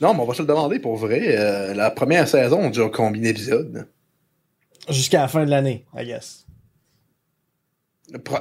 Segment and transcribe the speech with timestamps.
[0.00, 1.36] Non, mais on va se le demander pour vrai.
[1.36, 3.86] Euh, la première saison, on dure combien d'épisodes?
[4.88, 6.46] Jusqu'à la fin de l'année, I guess.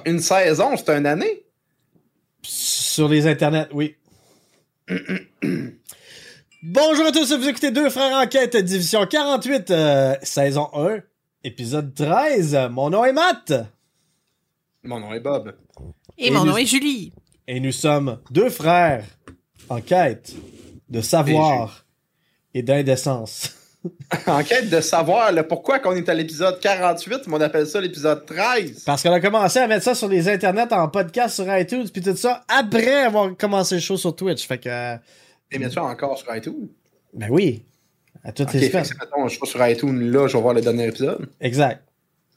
[0.06, 1.44] Une saison, c'est une année?
[2.42, 3.96] Sur les internets, oui.
[6.64, 11.00] Bonjour à tous, vous écoutez Deux Frères Enquête, division 48, euh, saison 1,
[11.44, 12.58] épisode 13.
[12.72, 13.54] Mon nom est Matt.
[14.84, 15.56] Mon nom est Bob.
[16.18, 17.14] Et, Et mon nous- nom est Julie.
[17.48, 19.06] Et nous sommes deux frères
[19.70, 20.34] en quête
[20.90, 21.86] de savoir
[22.54, 23.52] et d'indécence.
[24.28, 27.80] En quête de savoir le pourquoi qu'on est à l'épisode 48, mais on appelle ça
[27.80, 28.84] l'épisode 13.
[28.84, 32.02] Parce qu'on a commencé à mettre ça sur les internets en podcast sur iTunes puis
[32.02, 34.46] tout ça après avoir commencé le show sur Twitch.
[34.46, 34.98] Fait que, euh,
[35.50, 36.68] Et bien sûr, encore sur iTunes.
[37.14, 37.64] ben oui,
[38.26, 38.84] à toutes Ok, les semaines.
[38.84, 41.30] si, mettons, je suis sur iTunes, là, je vais voir le dernier épisode.
[41.40, 41.82] Exact.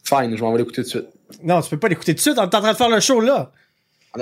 [0.04, 1.08] Fine, je vais en l'écouter tout de suite.
[1.42, 3.00] Non, tu peux pas l'écouter tout de suite, on est en train de faire le
[3.00, 3.50] show là.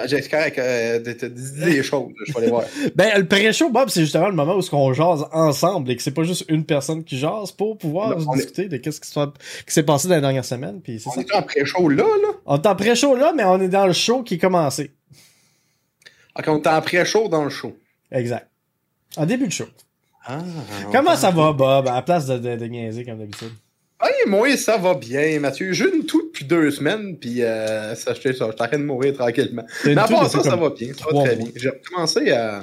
[0.06, 2.62] J'ai correct, euh, de te dire des choses, je vais aller voir.
[2.94, 6.12] Ben, le pré-show, Bob, c'est justement le moment où on jase ensemble et que c'est
[6.12, 9.10] pas juste une personne qui jase pour pouvoir Non, on est- discuter de qu'est-ce qui
[9.66, 10.80] s'est passé dans les dernières semaines.
[10.80, 11.20] Puis c'est On ça.
[11.22, 12.28] est en pré-show là, là?
[12.46, 14.92] On est en pré-show là, mais on est dans le show qui est commencé.
[16.38, 17.76] Ok, on est en pré-show dans le show.
[18.12, 18.48] Exact.
[19.16, 19.66] En début de show.
[20.24, 20.38] Ah,
[20.92, 23.50] Comment ça va, Bob, à la place de, de, de niaiser comme d'habitude?
[24.00, 25.72] Hey, moi, ça va bien, Mathieu.
[25.72, 29.64] J'ai une depuis deux semaines, puis euh, ça, je suis en train de mourir tranquillement.
[29.84, 30.92] Mais à part ça, ça va bien.
[30.92, 31.46] Ça va très bien.
[31.54, 32.62] J'ai commencé à,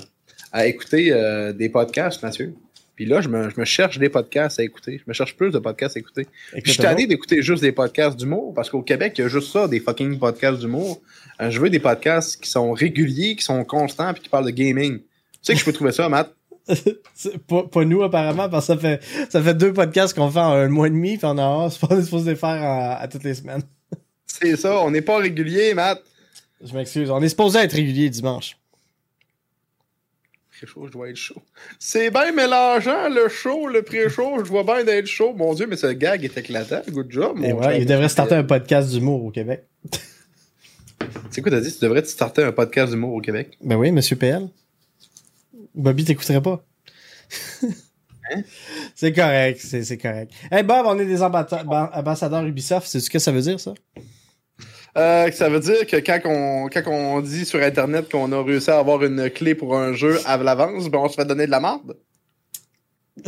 [0.51, 2.53] à écouter euh, des podcasts, Mathieu.
[2.95, 4.97] Puis là, je me, je me cherche des podcasts à écouter.
[4.97, 6.25] Je me cherche plus de podcasts à écouter.
[6.51, 9.27] Puis je suis tanné d'écouter juste des podcasts d'humour, parce qu'au Québec, il y a
[9.27, 10.99] juste ça, des fucking podcasts d'humour.
[11.39, 14.51] Euh, je veux des podcasts qui sont réguliers, qui sont constants, puis qui parlent de
[14.51, 14.97] gaming.
[14.97, 15.05] Tu
[15.43, 16.33] sais que je peux trouver ça, Matt?
[17.47, 18.99] Pas, pas nous, apparemment, parce que ça fait,
[19.29, 21.79] ça fait deux podcasts qu'on fait en un mois et demi, puis on a c'est
[21.79, 23.61] pas supposé les faire à toutes les semaines.
[24.39, 26.01] C'est ça, on n'est pas régulier, Matt.
[26.61, 27.09] Je m'excuse.
[27.09, 28.57] On est supposé être régulier dimanche.
[30.57, 31.41] Pré-show, je dois être chaud.
[31.77, 34.43] C'est bien mélangeant, le show, le pré-show.
[34.43, 35.33] Je vois bien d'être chaud.
[35.33, 36.81] Mon Dieu, mais ce gag est éclatant.
[36.89, 37.37] Good job.
[37.37, 37.81] Mon voilà, chum.
[37.81, 39.65] il devrait starter un podcast d'humour au Québec.
[41.29, 41.71] C'est quoi, t'as dit?
[41.71, 43.57] Tu devrais te starter un podcast d'humour au Québec?
[43.61, 44.47] Ben oui, monsieur PL.
[45.75, 46.63] Bobby t'écouterait pas?
[48.29, 48.41] Hein?
[48.93, 50.33] C'est correct, c'est correct.
[50.51, 53.73] Hey Bob, on est des ambassadeurs Ubisoft, c'est ce que ça veut dire ça?
[54.97, 58.71] Euh, ça veut dire que quand on, quand on dit sur Internet qu'on a réussi
[58.71, 61.51] à avoir une clé pour un jeu à l'avance, ben on se fait donner de
[61.51, 61.97] la merde.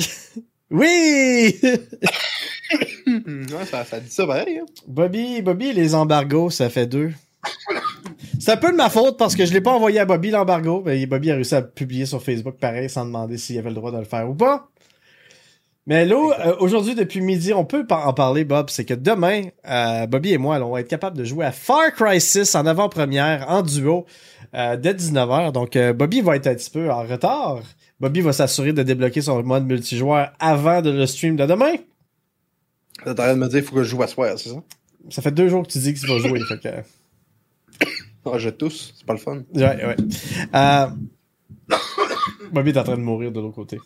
[0.71, 1.59] Oui!
[3.07, 4.59] ouais, ça, ça dit ça pareil.
[4.59, 4.65] Hein?
[4.87, 7.11] Bobby, Bobby, les embargos, ça fait deux.
[8.39, 10.83] C'est un peu de ma faute parce que je l'ai pas envoyé à Bobby l'embargo.
[10.85, 13.91] mais Bobby a réussi à publier sur Facebook pareil sans demander s'il avait le droit
[13.91, 14.69] de le faire ou pas.
[15.89, 18.69] Mais là, euh, aujourd'hui, depuis midi, on peut en parler, Bob.
[18.69, 21.51] C'est que demain, euh, Bobby et moi, là, on va être capables de jouer à
[21.51, 24.05] Far Cry 6 en avant-première, en duo,
[24.53, 25.51] euh, dès 19h.
[25.51, 27.63] Donc, euh, Bobby va être un petit peu en retard.
[27.99, 31.73] Bobby va s'assurer de débloquer son mode multijoueur avant de le stream de demain.
[33.03, 34.61] T'es en train de me dire qu'il faut que je joue à soir, c'est ça?
[35.09, 36.39] Ça fait deux jours que tu dis que tu vas jouer.
[36.41, 37.85] fait que...
[38.31, 39.41] Ah, je tousse, c'est pas le fun.
[39.55, 39.95] Ouais, ouais.
[40.53, 40.87] Euh...
[42.51, 43.79] Bobby est en train de mourir de l'autre côté.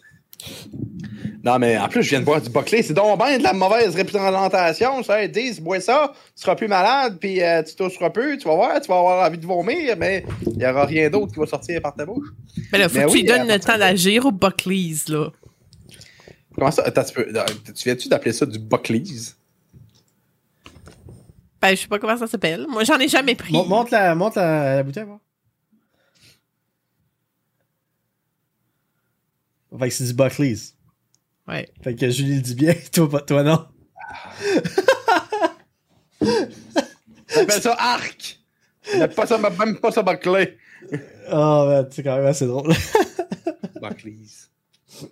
[1.43, 2.83] Non, mais en plus, je viens de boire du Buckley.
[2.83, 5.03] C'est donc bien de la mauvaise représentation.
[5.03, 8.47] Ça, ils disent, bois ça, tu seras plus malade, puis euh, tu tousseras plus, tu
[8.47, 11.39] vas voir, tu vas avoir envie de vomir, mais il n'y aura rien d'autre qui
[11.39, 12.29] va sortir par ta bouche.
[12.71, 15.31] Mais là, faut Mais que tu lui donnes le temps d'agir au Buckleys, là.
[16.55, 16.83] Comment ça?
[16.85, 19.35] Attends, tu, peux, euh, tu viens-tu d'appeler ça du Buckley's?
[21.61, 22.67] Ben, je sais pas comment ça s'appelle.
[22.69, 23.51] Moi, j'en ai jamais pris.
[23.51, 25.05] Mon- monte la, monte la, la bouteille.
[29.77, 30.75] Fait que c'est du Buckley's.
[31.47, 31.67] Ouais.
[31.83, 33.67] Fait que Julie le dit bien, toi, pas- toi non.
[37.27, 38.39] J'appelle ça Arc!
[39.15, 40.57] Pas ça, même pas ça Buckley.
[41.31, 42.73] Oh, man, c'est quand même assez drôle.
[45.01, 45.09] Buckley's.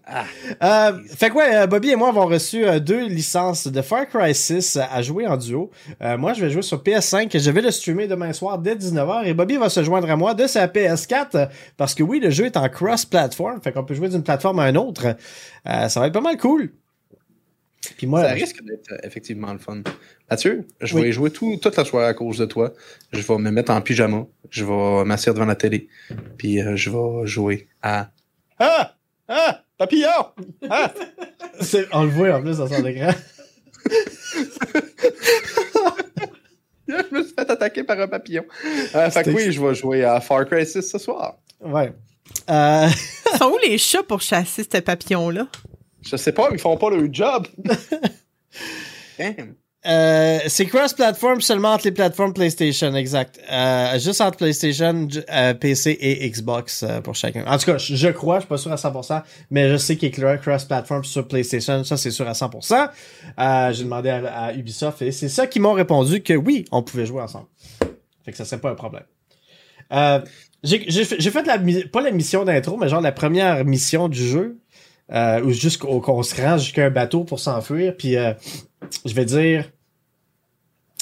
[0.64, 4.08] Euh, fait que ouais, euh, Bobby et moi avons reçu euh, deux licences de Far
[4.08, 5.72] Cry 6 à jouer en duo.
[6.02, 8.76] Euh, moi, je vais jouer sur PS5 et je vais le streamer demain soir dès
[8.76, 11.46] 19h et Bobby va se joindre à moi de sa PS4 euh,
[11.78, 14.70] parce que oui, le jeu est en cross-platform, fait qu'on peut jouer d'une plateforme à
[14.70, 15.16] une autre.
[15.68, 16.72] Euh, ça va être pas mal cool.
[17.98, 19.82] Puis moi, Ça risque d'être effectivement le fun.
[20.30, 21.02] Mathieu, je Oui.
[21.02, 22.74] vais jouer tout, toute la soirée à cause de toi.
[23.12, 24.28] Je vais me mettre en pyjama.
[24.52, 25.88] Je vais m'asseoir devant la télé.
[26.38, 28.12] Puis je vais jouer à.
[28.60, 28.96] Ah!
[29.28, 29.64] Ah!
[29.82, 30.26] Papillon!
[30.70, 30.94] Ah!
[31.60, 33.10] c'est- on le voit en plus dans son écran.
[36.88, 38.44] je me suis fait attaquer par un papillon.
[38.96, 41.38] Euh, fait que oui, je vais jouer à Far Cry 6 ce soir.
[41.62, 41.94] Ouais.
[42.50, 42.88] Euh,
[43.34, 45.48] Ils sont où les chats pour chasser ce papillon-là?
[46.04, 47.48] Je sais pas, ils font pas leur job.
[49.18, 49.56] Damn.
[49.88, 53.40] Euh, c'est cross-platform seulement entre les plateformes PlayStation, exact.
[53.52, 57.44] Euh, juste entre PlayStation, euh, PC et Xbox euh, pour chacun.
[57.48, 60.24] En tout cas, je, crois, je suis pas sûr à 100%, mais je sais qu'il
[60.24, 62.90] a cross-platform sur PlayStation, ça c'est sûr à 100%.
[63.40, 67.08] Euh, J'ai demandé à, Ubisoft et c'est ça qui m'ont répondu que oui, on pouvait
[67.08, 67.48] jouer ensemble.
[68.24, 69.06] Fait que ça serait pas un problème.
[69.94, 70.20] Euh,
[70.64, 71.58] j'ai fait la,
[71.92, 74.60] pas la mission d'intro, mais genre la première mission du jeu,
[75.12, 78.16] où juste qu'on se rend jusqu'à un bateau pour s'enfuir, puis
[79.06, 79.72] je vais dire,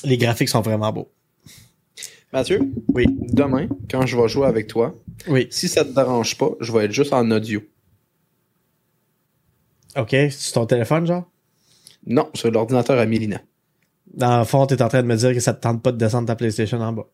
[0.04, 1.12] les graphiques sont vraiment beaux.
[2.32, 3.06] Mathieu, Oui.
[3.34, 4.94] demain, quand je vais jouer avec toi,
[5.28, 5.48] Oui.
[5.50, 7.62] si ça te dérange pas, je vais être juste en audio.
[9.98, 11.30] OK, c'est ton téléphone, genre?
[12.06, 13.42] Non, sur l'ordinateur à Mélina.
[14.14, 15.98] Dans le fond, t'es en train de me dire que ça te tente pas de
[15.98, 17.08] descendre ta PlayStation en bas.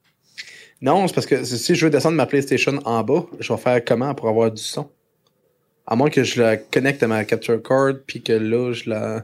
[0.81, 3.83] Non, c'est parce que si je veux descendre ma PlayStation en bas, je vais faire
[3.83, 4.89] comment pour avoir du son?
[5.87, 9.23] À moins que je la connecte à ma capture card, puis que là, je la...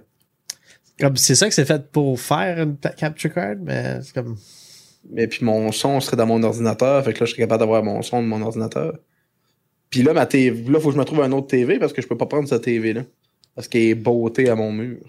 [1.01, 4.38] Comme, c'est ça que c'est fait pour faire une capture card, mais c'est comme...
[5.09, 7.83] Mais puis mon son serait dans mon ordinateur, fait que là, je serais capable d'avoir
[7.83, 9.00] mon son de mon ordinateur.
[9.89, 12.03] Puis là, ma TV, là, faut que je me trouve un autre TV parce que
[12.03, 13.01] je peux pas prendre cette TV-là.
[13.56, 15.00] Parce qu'elle est beauté à mon mur.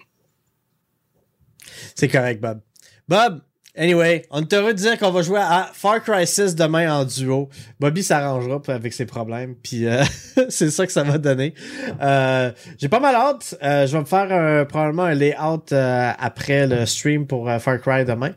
[1.95, 2.63] C'est correct, Bob.
[3.07, 3.43] Bob,
[3.77, 7.49] anyway, on te heureux dire qu'on va jouer à Far Cry 6 demain en duo.
[7.81, 10.03] Bobby s'arrangera avec ses problèmes, puis euh,
[10.49, 11.55] c'est ça que ça va donner.
[12.03, 13.57] Euh, J'ai pas mal hâte.
[13.63, 17.59] Euh, je vais me faire un- probablement un layout euh, après le stream pour euh,
[17.59, 18.33] Far Cry demain.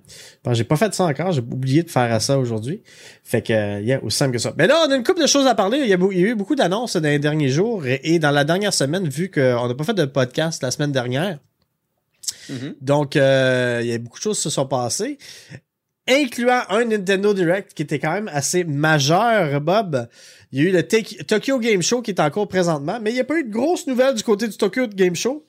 [0.52, 2.84] J'ai pas fait ça encore, j'ai oublié de faire ça aujourd'hui.
[3.24, 4.54] Fait que, euh, yeah, aussi simple que ça.
[4.58, 5.80] Mais là, on a une couple de choses à parler.
[5.80, 8.00] Il y a, beau- il y a eu beaucoup d'annonces dans les derniers jours et,
[8.04, 11.40] et dans la dernière semaine, vu qu'on n'a pas fait de podcast la semaine dernière.
[12.82, 15.18] Donc, euh, il y a beaucoup de choses qui se sont passées,
[16.08, 20.08] incluant un Nintendo Direct qui était quand même assez majeur, Bob.
[20.52, 23.16] Il y a eu le Tokyo Game Show qui est en cours présentement, mais il
[23.16, 25.46] n'y a pas eu de grosses nouvelles du côté du Tokyo Game Show.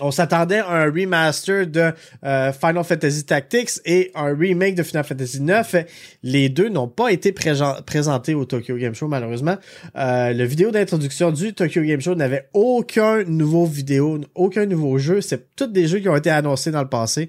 [0.00, 1.92] On s'attendait à un remaster de
[2.24, 5.76] euh, Final Fantasy Tactics et un remake de Final Fantasy 9.
[6.22, 9.56] Les deux n'ont pas été présentés au Tokyo Game Show, malheureusement.
[9.96, 15.20] Euh, le vidéo d'introduction du Tokyo Game Show n'avait aucun nouveau vidéo, aucun nouveau jeu.
[15.20, 17.28] C'est tous des jeux qui ont été annoncés dans le passé.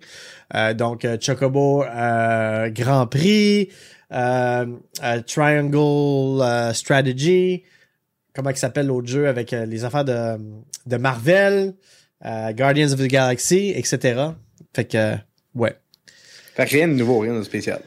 [0.56, 3.70] Euh, donc, euh, Chocobo euh, Grand Prix,
[4.12, 4.66] euh,
[5.28, 7.64] Triangle Strategy,
[8.34, 11.74] comment il s'appelle l'autre jeu avec les affaires de Marvel,
[12.26, 14.30] euh, Guardians of the Galaxy, etc.
[14.74, 15.16] Fait que, euh,
[15.56, 15.76] ouais.
[16.56, 17.82] Fait que rien de nouveau, rien de spécial.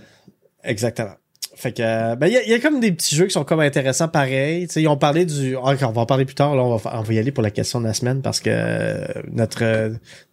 [0.64, 1.14] Exactement.
[1.54, 3.60] Fait que, euh, ben, il y, y a comme des petits jeux qui sont comme
[3.60, 4.66] intéressants pareil.
[4.66, 6.76] Tu sais, ils ont parlé du, ah, on va en parler plus tard, là, on
[6.76, 9.92] va, on va y aller pour la question de la semaine parce que notre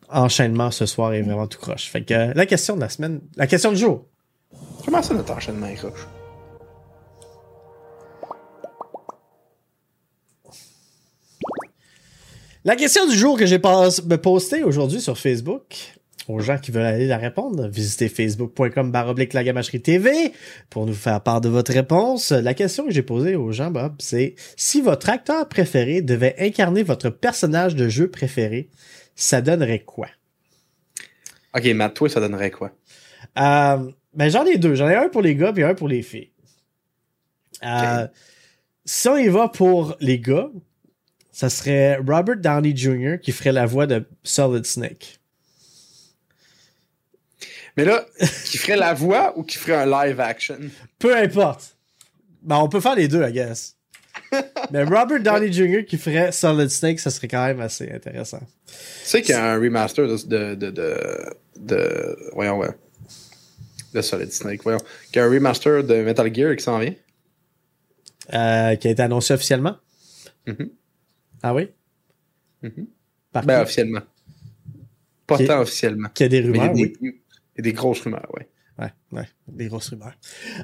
[0.10, 1.90] enchaînement ce soir est vraiment tout croche.
[1.90, 4.06] Fait que, la question de la semaine, la question du jour.
[4.84, 6.08] Comment ça, notre enchaînement est croche?
[12.66, 15.96] La question du jour que j'ai me postée aujourd'hui sur Facebook,
[16.30, 19.36] aux gens qui veulent aller la répondre, visitez facebook.com baroblique
[19.84, 20.32] TV
[20.70, 22.32] pour nous faire part de votre réponse.
[22.32, 26.84] La question que j'ai posée aux gens, Bob, c'est si votre acteur préféré devait incarner
[26.84, 28.70] votre personnage de jeu préféré,
[29.14, 30.08] ça donnerait quoi?
[31.54, 32.72] Ok, Matt, toi, ça donnerait quoi?
[33.38, 34.76] Euh, ben j'en ai deux.
[34.76, 36.32] J'en ai un pour les gars et un pour les filles.
[37.66, 38.08] Euh,
[38.86, 40.50] Si on y va pour les gars,
[41.34, 43.16] ça serait Robert Downey Jr.
[43.20, 45.20] qui ferait la voix de Solid Snake.
[47.76, 48.06] Mais là,
[48.46, 50.60] qui ferait la voix ou qui ferait un live action?
[51.00, 51.76] Peu importe.
[52.44, 53.76] Ben, on peut faire les deux, I guess.
[54.72, 55.86] Mais Robert Downey Jr.
[55.86, 58.42] qui ferait Solid Snake, ça serait quand même assez intéressant.
[58.68, 62.70] Tu sais qu'il y a un remaster de, de, de, de, voyons, ouais.
[63.94, 64.82] De Solid Snake, voyons.
[65.12, 66.94] Qu'il y a un remaster de Metal Gear qui s'en vient.
[68.34, 69.78] Euh, qui a été annoncé officiellement.
[70.46, 70.70] Mhm.
[71.44, 71.70] Ah oui?
[73.32, 73.62] Par Ben, qui?
[73.64, 74.02] officiellement.
[75.28, 76.10] Pas tant officiellement.
[76.14, 77.22] Qui a des Mais il y a rumeurs, des, oui.
[77.56, 78.48] il y a des grosses rumeurs, ouais.
[78.80, 80.14] Ouais, ouais, des grosses rumeurs.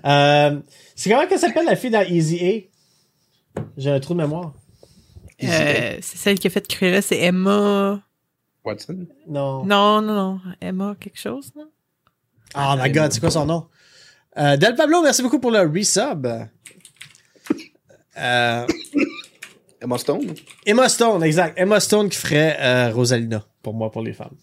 [0.05, 0.59] Euh,
[0.95, 2.69] c'est comment qu'elle s'appelle la fille dans Easy
[3.55, 3.61] A?
[3.77, 4.53] J'ai un trou de mémoire.
[5.43, 8.01] Euh, c'est celle qui a fait Cruella, c'est Emma.
[8.65, 9.05] Watson?
[9.27, 9.63] Non.
[9.65, 10.41] Non, non, non.
[10.59, 11.69] Emma quelque chose, non?
[12.55, 13.67] Oh my god, c'est quoi son nom?
[14.37, 16.27] Euh, Del Pablo, merci beaucoup pour le resub.
[18.17, 18.67] Euh,
[19.81, 20.33] Emma Stone?
[20.65, 21.57] Emma Stone, exact.
[21.57, 24.35] Emma Stone qui ferait euh, Rosalina, pour moi, pour les femmes.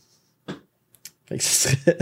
[1.26, 1.96] Fait que ce serait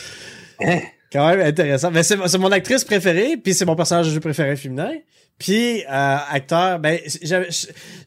[0.60, 0.80] Hein?
[1.12, 1.90] quand même intéressant.
[1.90, 4.92] Mais c'est c'est mon actrice préférée, puis c'est mon personnage de jeu préféré féminin.
[5.36, 7.48] Puis, euh, acteur, ben, j'avais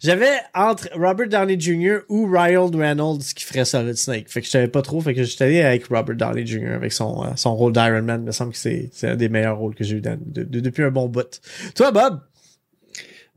[0.02, 1.98] j'avais entre Robert Downey Jr.
[2.08, 4.30] ou Ryan Reynolds qui ferait Solid Snake.
[4.30, 6.70] Fait que je savais pas trop, fait que j'étais allé avec Robert Downey Jr.
[6.76, 8.22] avec son, euh, son rôle d'Iron Man.
[8.22, 10.44] Il me semble que c'est c'est un des meilleurs rôles que j'ai eu dans- de-
[10.44, 11.42] de- depuis un bon bout.
[11.76, 12.22] Toi, Bob?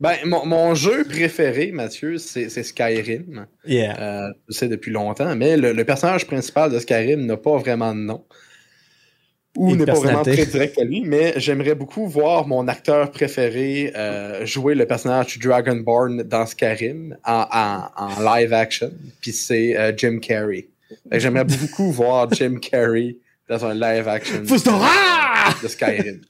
[0.01, 3.45] Ben, mon, mon jeu préféré, Mathieu, c'est Skyrim.
[3.67, 4.01] Yeah.
[4.01, 7.93] Euh, je sais depuis longtemps, mais le, le personnage principal de Skyrim n'a pas vraiment
[7.93, 8.25] de nom.
[9.57, 13.91] Ou n'est pas vraiment très direct à lui, mais j'aimerais beaucoup voir mon acteur préféré
[13.95, 18.91] euh, jouer le personnage Dragonborn dans Skyrim en, en, en live action.
[19.21, 20.69] Puis c'est euh, Jim Carrey.
[21.11, 23.17] J'aimerais beaucoup voir Jim Carrey
[23.47, 26.21] dans un live action de Skyrim.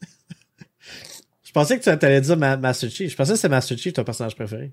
[1.52, 3.12] Je pensais que tu allais dire Ma- Master Chief.
[3.12, 4.72] Je pensais que c'était Master Chief ton personnage préféré.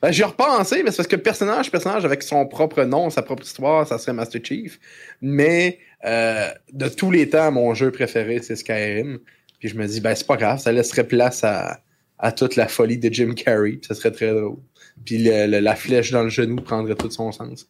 [0.00, 3.22] Ben, j'y ai repensé, mais c'est parce que personnage, personnage avec son propre nom, sa
[3.22, 4.78] propre histoire, ça serait Master Chief.
[5.20, 9.18] Mais euh, de tous les temps, mon jeu préféré, c'est Skyrim.
[9.58, 11.80] Puis je me dis, ben c'est pas grave, ça laisserait place à,
[12.20, 13.72] à toute la folie de Jim Carrey.
[13.72, 14.58] puis ça serait très drôle.
[15.04, 17.66] Puis le- le- la flèche dans le genou prendrait tout son sens.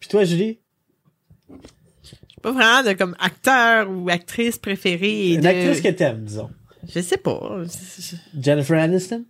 [0.00, 0.58] Puis toi, Julie?
[2.42, 5.34] Pas vraiment de comme acteur ou actrice préférée.
[5.34, 6.50] Une de- actrice que t'aimes, disons.
[6.88, 7.58] Je sais pas.
[8.40, 9.24] Jennifer Aniston?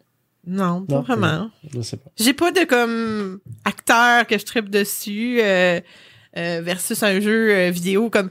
[0.46, 1.50] Non, pas Non, vraiment.
[1.74, 2.10] Je sais pas.
[2.18, 5.80] J'ai pas de comme acteur que je tripe dessus euh,
[6.36, 8.30] euh, versus un jeu euh, vidéo comme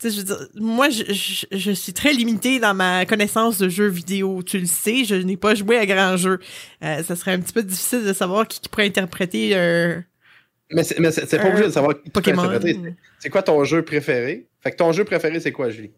[0.00, 3.58] tu sais je veux dire moi je, je, je suis très limitée dans ma connaissance
[3.58, 6.38] de jeux vidéo tu le sais je n'ai pas joué à grand jeu
[6.84, 10.04] euh, ça serait un petit peu difficile de savoir qui, qui pourrait interpréter un
[10.70, 12.50] Mais c'est mais c'est- c'est pas obligé de savoir qui Pokémon
[13.18, 14.46] C'est quoi ton jeu préféré?
[14.60, 15.90] Fait que ton jeu préféré, c'est quoi, Julie?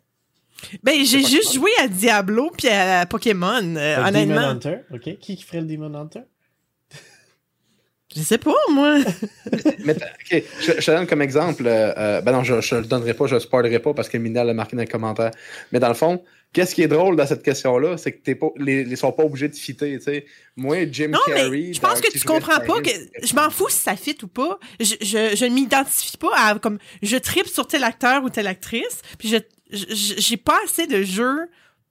[0.83, 5.19] Ben j'ai juste joué à Diablo puis à Pokémon euh, Demon honnêtement Hunter, ok.
[5.21, 6.21] Qui qui ferait le Demon Hunter?
[8.15, 8.99] je sais pas moi
[9.85, 11.67] Mais t'as- ok, je, je te donne comme exemple.
[11.67, 14.19] euh, euh, ben non, je, je le donnerai pas, je le spoilerai pas parce que
[14.19, 15.33] Mina l'a marqué dans les commentaires.
[15.73, 18.51] Mais dans le fond, qu'est-ce qui est drôle dans cette question-là, c'est que t'es pas,
[18.57, 20.27] les, les sont pas obligés de fitter, tu sais.
[20.55, 21.51] Moi, Jim Non, Carrey.
[21.51, 22.91] mais je pense que tu comprends pas que
[23.27, 24.61] je m'en fous si ça fit ou pas.
[24.79, 29.29] Je, je, m'identifie pas à comme je tripe sur tel acteur ou telle actrice, puis
[29.29, 29.39] je-
[29.71, 31.49] j'ai pas assez de jeu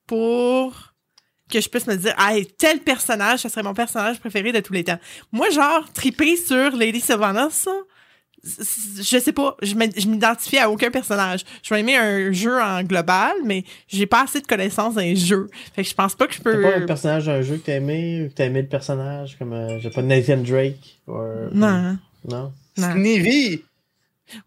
[0.07, 0.93] pour
[1.51, 4.73] que je puisse me dire ah tel personnage ça serait mon personnage préféré de tous
[4.73, 4.99] les temps.
[5.31, 7.67] Moi genre triper sur Lady Sylvanas
[8.45, 11.45] je sais pas, je m'id- je m'identifie à aucun personnage.
[11.63, 15.47] Je vais aimer un jeu en global, mais j'ai pas assez de connaissances d'un jeu.
[15.73, 16.61] Fait que je pense pas que je T'as peux.
[16.61, 19.53] pas un personnage d'un jeu que t'as aimé ou que t'as aimé le personnage comme
[19.53, 21.13] euh, j'ai pas Nathan Drake ou
[21.53, 21.97] Non.
[22.27, 22.51] non?
[22.77, 22.91] Non.
[22.93, 23.63] Snivy!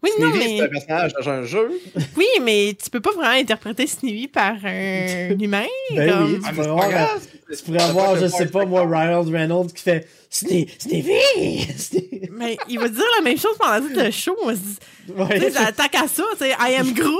[0.03, 0.57] Oui, non, mais.
[0.57, 1.69] c'est un personnage dans un jeu.
[2.15, 5.65] Oui, mais tu peux pas vraiment interpréter Snivy par un humain.
[5.95, 7.19] Ben comme- oui, Ah, tu mais pourrais c'est avoir,
[7.57, 11.67] tu pourrais avoir je sais pas moi Ryan Reynolds qui fait Sne- Sneevy
[12.31, 14.35] Mais il va dire la même chose pendant tout le show.
[14.43, 14.77] On se dit,
[15.07, 17.13] tu Ouais, sais, attaque à ça, tu sais, I am Groot,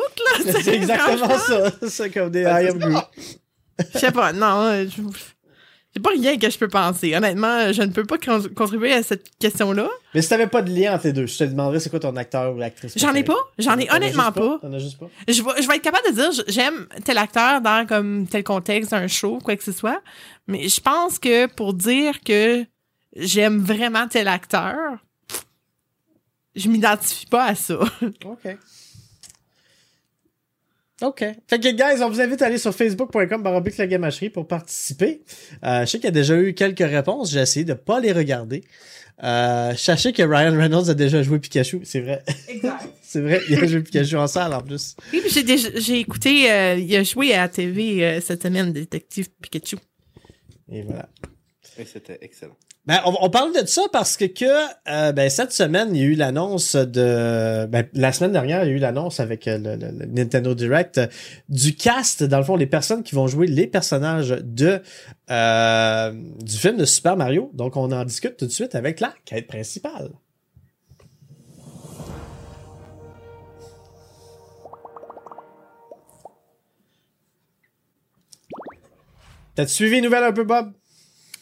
[0.45, 0.51] là.
[0.61, 2.79] c'est exactement ça c'est comme des Ben, I c'est am.
[2.79, 3.05] Groot
[3.93, 4.61] Je sais pas, non.
[4.63, 4.85] euh,
[5.97, 7.15] je- C'est pas rien que je peux penser.
[7.15, 9.89] Honnêtement, je ne peux pas con- contribuer à cette question-là.
[10.13, 12.15] mais si t'avais pas de lien entre les deux je te demanderais c'est quoi ton
[12.15, 13.35] acteur ou l'actrice J'en ai pas.
[13.57, 14.59] J'en ai honnêtement pas?
[14.61, 15.09] T'en as juste pas?
[15.27, 18.93] Je vais, je vais être capable de dire j'aime tel acteur dans comme tel contexte,
[18.93, 20.01] un show, quoi que ce soit.
[20.47, 22.63] Mais je pense que pour dire que
[23.15, 24.75] j'aime vraiment tel acteur,
[26.55, 27.79] je m'identifie pas à ça.
[28.25, 28.57] Ok.
[31.03, 31.19] OK.
[31.47, 35.21] Fait que, guys, on vous invite à aller sur facebook.com baroblique la gamacherie pour participer.
[35.63, 37.31] Euh, je sais qu'il y a déjà eu quelques réponses.
[37.31, 38.63] J'ai essayé de pas les regarder.
[39.23, 41.81] Euh, sachez que Ryan Reynolds a déjà joué Pikachu.
[41.83, 42.23] C'est vrai.
[42.47, 42.87] Exact.
[43.03, 43.41] C'est vrai.
[43.49, 44.95] Il a joué Pikachu en salle, en plus.
[45.13, 48.43] Oui, puis j'ai déjà- j'ai écouté, euh, il a joué à la TV euh, cette
[48.43, 49.77] semaine, Détective Pikachu.
[50.71, 51.09] Et voilà.
[51.77, 52.57] Et c'était excellent.
[52.87, 56.13] Ben, on, parle de ça parce que, euh, ben, cette semaine, il y a eu
[56.13, 57.65] l'annonce de...
[57.65, 61.01] Ben, la semaine dernière, il y a eu l'annonce avec euh, le, Nintendo Direct
[61.49, 64.81] du cast, dans le fond, les personnes qui vont jouer les personnages de
[65.29, 67.51] euh, du film de Super Mario.
[67.53, 70.11] Donc, on en discute tout de suite avec la quête principale.
[79.55, 80.76] T'as suivi les nouvelles un peu, Bob?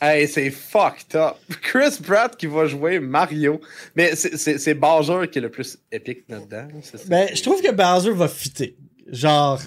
[0.07, 1.35] Hey, c'est fucked up.
[1.61, 3.59] Chris Pratt qui va jouer Mario.
[3.95, 6.67] Mais c'est- Bowser qui est le plus épique là-dedans.
[7.07, 8.77] Ben, je trouve que Bowser va fitter.
[9.07, 9.59] Genre,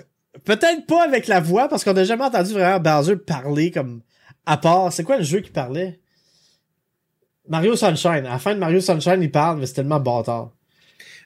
[0.45, 4.03] peut-être pas avec la voix, parce qu'on n'a jamais entendu vraiment Bowser parler comme
[4.47, 4.93] à part.
[4.93, 5.99] C'est quoi le jeu qui parlait?
[7.49, 8.27] Mario Sunshine.
[8.27, 10.53] À la fin de Mario Sunshine, il parle, mais c'est tellement bâtard.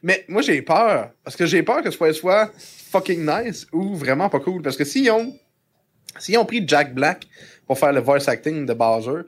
[0.03, 1.11] Mais moi, j'ai peur.
[1.25, 2.51] Parce que j'ai peur que ce soit soit
[2.91, 4.63] fucking nice ou vraiment pas cool.
[4.63, 5.35] Parce que s'ils ont,
[6.19, 7.27] s'ils ont pris Jack Black
[7.73, 9.23] pour faire le voice acting de Bowser,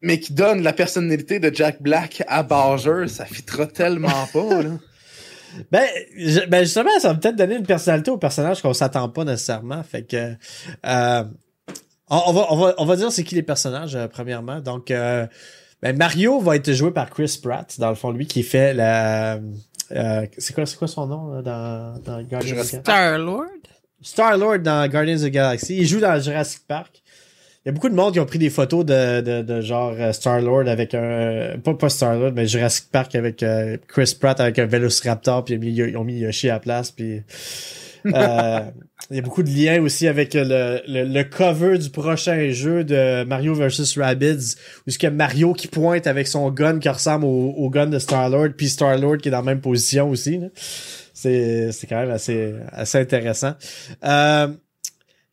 [0.00, 4.70] mais qui donne la personnalité de Jack Black à Bowser, ça fitera tellement pas, là.
[5.72, 9.24] Ben, je- ben justement, ça va peut-être donner une personnalité au personnage qu'on s'attend pas
[9.24, 9.82] nécessairement.
[9.82, 10.34] Fait que
[10.86, 11.24] euh,
[12.10, 14.60] on, on va, on, va, on va dire c'est qui les personnages euh, premièrement.
[14.60, 15.26] Donc euh,
[15.82, 19.38] ben Mario va être joué par Chris Pratt, dans le fond, lui qui fait la
[19.90, 22.76] euh, c'est quoi c'est quoi son nom là, dans, dans Guardians of the Galaxy?
[22.80, 23.46] Star-Lord?
[24.02, 25.76] Star-Lord dans Guardians of the Galaxy.
[25.78, 27.02] Il joue dans Jurassic Park.
[27.68, 30.10] Y a beaucoup de monde qui ont pris des photos de, de, de genre euh,
[30.12, 31.58] Star-Lord avec un...
[31.62, 35.58] Pas, pas Star-Lord, mais Jurassic Park avec euh, Chris Pratt avec un Velociraptor, puis ils
[35.58, 37.20] ont mis, ils ont mis Yoshi à la place, puis...
[38.06, 38.60] euh,
[39.10, 42.84] il y a beaucoup de liens aussi avec le, le, le cover du prochain jeu
[42.84, 44.54] de Mario vs Rabbids,
[44.86, 47.88] où il y a Mario qui pointe avec son gun qui ressemble au, au gun
[47.88, 50.40] de Star-Lord, puis Star-Lord qui est dans la même position aussi.
[51.12, 53.56] c'est quand même assez, assez intéressant.
[54.04, 54.48] Euh,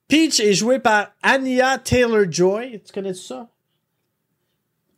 [0.08, 2.82] Peach est jouée par Anya Taylor-Joy.
[2.86, 3.50] Tu connais ça?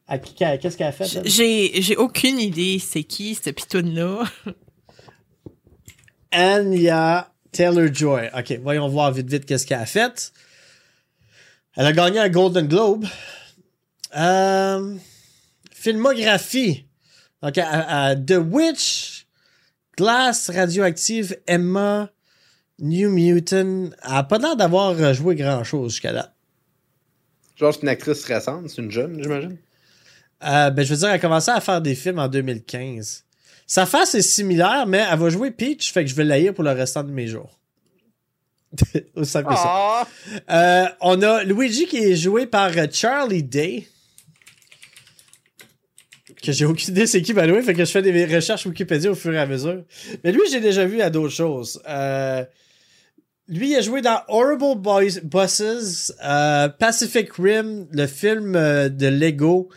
[0.09, 1.21] Qu'est-ce qu'elle a fait?
[1.25, 4.23] J'ai, j'ai aucune idée c'est qui, cette pitoune-là.
[6.31, 8.29] Anya Taylor-Joy.
[8.37, 10.31] OK, voyons voir vite vite qu'est-ce qu'elle a fait.
[11.75, 13.05] Elle a gagné un Golden Globe.
[14.17, 14.95] Euh,
[15.71, 16.85] filmographie.
[17.41, 19.27] À- à The Witch,
[19.95, 22.09] Glass, Radioactive, Emma,
[22.79, 23.89] New Mutant.
[24.01, 26.33] A pas l'air d'avoir joué grand-chose jusqu'à là.
[27.55, 29.57] Genre, c'est une actrice récente, c'est une jeune, j'imagine.
[30.43, 33.25] Euh, ben, je veux dire, elle a commencé à faire des films en 2015.
[33.65, 36.63] Sa face est similaire, mais elle va jouer Peach, fait que je vais l'haïr pour
[36.63, 37.57] le restant de mes jours.
[39.15, 39.63] Aussi simple que ça.
[39.65, 40.07] Ah!
[40.49, 43.87] Euh, on a Luigi qui est joué par euh, Charlie Day.
[46.43, 48.65] Que j'ai aucune idée c'est qui, by the way, fait que je fais des recherches
[48.67, 49.83] Wikipédia au fur et à mesure.
[50.23, 51.81] Mais lui, j'ai déjà vu à d'autres choses.
[51.89, 52.45] Euh,
[53.47, 59.07] lui, il a joué dans Horrible Boys, Bosses, euh, Pacific Rim, le film euh, de
[59.07, 59.69] Lego,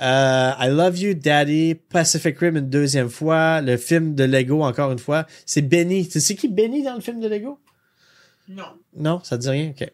[0.00, 4.92] euh, I Love You Daddy, Pacific Rim une deuxième fois, le film de Lego encore
[4.92, 5.26] une fois.
[5.46, 6.06] C'est Benny.
[6.06, 7.58] Tu sais c'est qui Benny dans le film de Lego?
[8.48, 8.64] Non.
[8.96, 9.70] Non, ça te dit rien?
[9.70, 9.88] OK.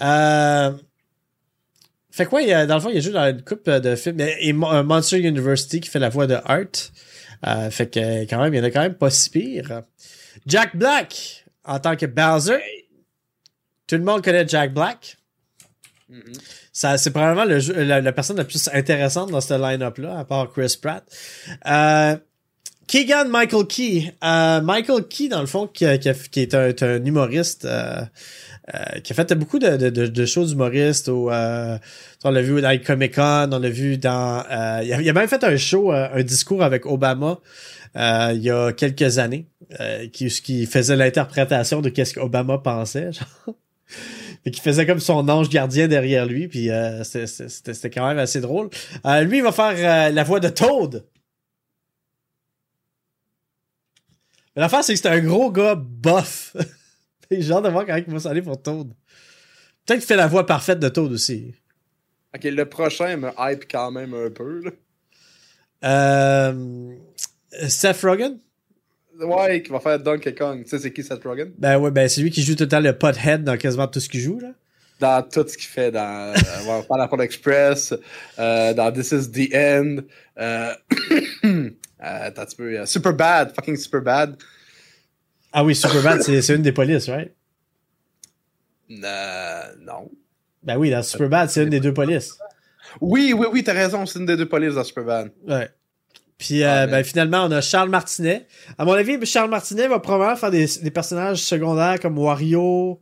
[0.00, 0.72] Euh...
[2.10, 4.20] Fait quoi, dans le fond, il a juste dans une coupe de films.
[4.20, 7.70] Et, et Mo- Monster University qui fait la voix de Art.
[7.70, 9.82] Fait que quand même, il y en a quand même pas si pire.
[10.46, 12.60] Jack Black en tant que Bowser.
[13.86, 15.16] Tout le monde connaît Jack Black.
[16.08, 16.32] Mhm.
[16.72, 20.50] Ça, c'est probablement le la, la personne la plus intéressante dans ce line-up-là, à part
[20.52, 21.04] Chris Pratt.
[21.66, 22.16] Euh,
[22.86, 24.14] Keegan Michael Key.
[24.22, 28.02] Euh, Michael Key, dans le fond, qui, est un, humoriste euh,
[28.74, 31.08] euh, qui a fait beaucoup de, de, de, de shows d'humoristes.
[31.08, 34.44] On l'a vu dans les Comic-Con, on l'a vu dans...
[34.82, 37.38] il, a, il a même fait un show, un discours avec Obama
[37.96, 39.46] il y a quelques années,
[39.80, 43.12] euh, qui, qui faisait l'interprétation de qu'est-ce qu'Obama pensait.
[43.12, 43.54] Genre.
[44.46, 48.40] Et qui faisait comme son ange gardien derrière lui, puis euh, c'était- quand même assez
[48.40, 48.68] drôle.
[49.06, 51.04] Euh, lui, il va faire la voix de Toad.
[54.54, 56.56] Mais l'affaire, c'est que c'est un gros gars bof.
[57.30, 58.92] J'ai genre de voir quand il va s'aller pour Toad.
[59.84, 61.54] Peut-être qu'il fait la voix parfaite de Toad aussi.
[62.34, 64.62] Ok, le prochain me hype quand même un peu.
[64.62, 64.70] Là.
[65.84, 66.94] Euh,
[67.68, 68.38] Seth Rogen?
[69.20, 70.62] Ouais, qui va faire Donkey Kong.
[70.64, 71.52] Tu sais, c'est qui Seth Rogen?
[71.58, 74.00] Ben ouais, ben c'est lui qui joue tout le temps le pothead dans quasiment tout
[74.00, 74.50] ce qu'il joue, là.
[75.00, 77.94] Dans tout ce qu'il fait, dans euh, Pineapple Express,
[78.38, 79.96] euh, dans This is the End,
[80.38, 80.72] euh,
[81.44, 84.36] euh, attends un peu, euh, Super Bad, fucking Super Bad.
[85.52, 87.32] Ah oui, Superbad, c'est c'est une des polices, right?
[88.88, 90.10] Non.
[90.62, 92.38] Ben oui, dans Superbad, c'est une des deux polices.
[93.00, 95.30] Oui, oui, oui, t'as raison, c'est une des deux polices dans Super Bad.
[95.46, 95.68] Ouais.
[96.38, 98.46] Puis euh, Ah, ben, mais- finalement, on a Charles Martinet.
[98.78, 103.00] À mon avis, Charles Martinet va probablement faire des, des personnages secondaires comme Wario,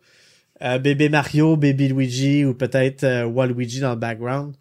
[0.62, 4.54] euh, Bébé Mario, Baby Luigi ou peut-être euh, Waluigi dans le background.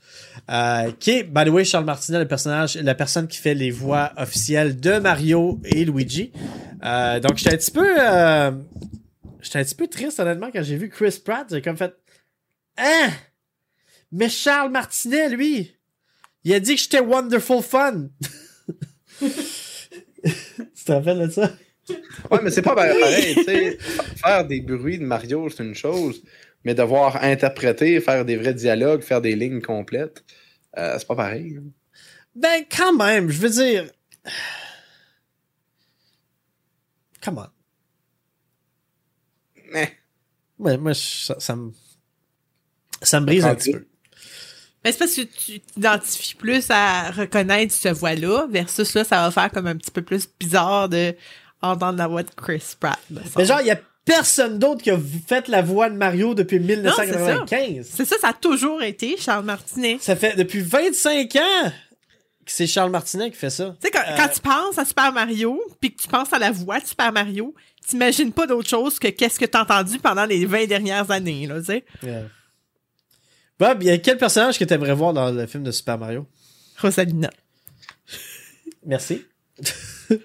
[0.49, 3.71] Euh, qui est, by the way, Charles Martinet, le personnage, la personne qui fait les
[3.71, 6.31] voix officielles de Mario et Luigi.
[6.83, 8.51] Euh, donc j'étais un petit peu, euh,
[9.41, 11.45] j'étais un petit peu triste honnêtement quand j'ai vu Chris Pratt.
[11.51, 11.93] J'ai comme fait,
[12.77, 13.09] hein,
[14.11, 15.75] mais Charles Martinet, lui,
[16.43, 18.07] il a dit que j'étais wonderful fun.
[20.75, 21.51] tu te rappelles de ça?
[22.29, 23.77] Ouais, mais c'est pas pareil, tu sais.
[24.17, 26.23] Faire des bruits de Mario, c'est une chose,
[26.63, 30.23] mais devoir interpréter, faire des vrais dialogues, faire des lignes complètes,
[30.77, 31.57] euh, c'est pas pareil.
[31.57, 31.69] hein.
[32.35, 33.91] Ben, quand même, je veux dire.
[37.21, 37.47] Come on.
[39.75, 39.87] Eh.
[40.59, 41.71] Ouais, moi, ça me.
[43.01, 43.85] Ça me brise un petit peu.
[44.83, 49.31] Mais c'est parce que tu t'identifies plus à reconnaître cette voix-là, versus là, ça va
[49.31, 51.15] faire comme un petit peu plus bizarre de
[51.61, 52.97] entendre la voix de Chris Pratt.
[53.09, 56.59] Mais genre, il y a personne d'autre qui a fait la voix de Mario depuis
[56.59, 57.87] 1995.
[57.93, 59.97] C'est ça, ça a toujours été Charles Martinet.
[60.01, 60.15] ça.
[60.15, 61.71] fait depuis 25 ans
[62.43, 63.75] que c'est Charles Martinet qui fait ça.
[63.79, 66.39] Tu sais, quand, Euh, quand tu penses à Super Mario, puis que tu penses à
[66.39, 67.53] la voix de Super Mario,
[67.87, 71.59] t'imagines pas d'autre chose que qu'est-ce que t'as entendu pendant les 20 dernières années, là,
[71.59, 71.85] tu sais.
[72.01, 72.23] Yeah.
[73.61, 76.25] Bob, il y a quel personnage que t'aimerais voir dans le film de Super Mario?
[76.79, 77.29] Rosalina.
[78.85, 79.25] Merci.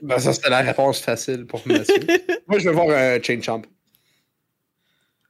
[0.03, 1.95] Ben, ça, c'était la réponse facile pour monsieur.
[2.49, 3.63] Moi, je veux voir un Chain Champ.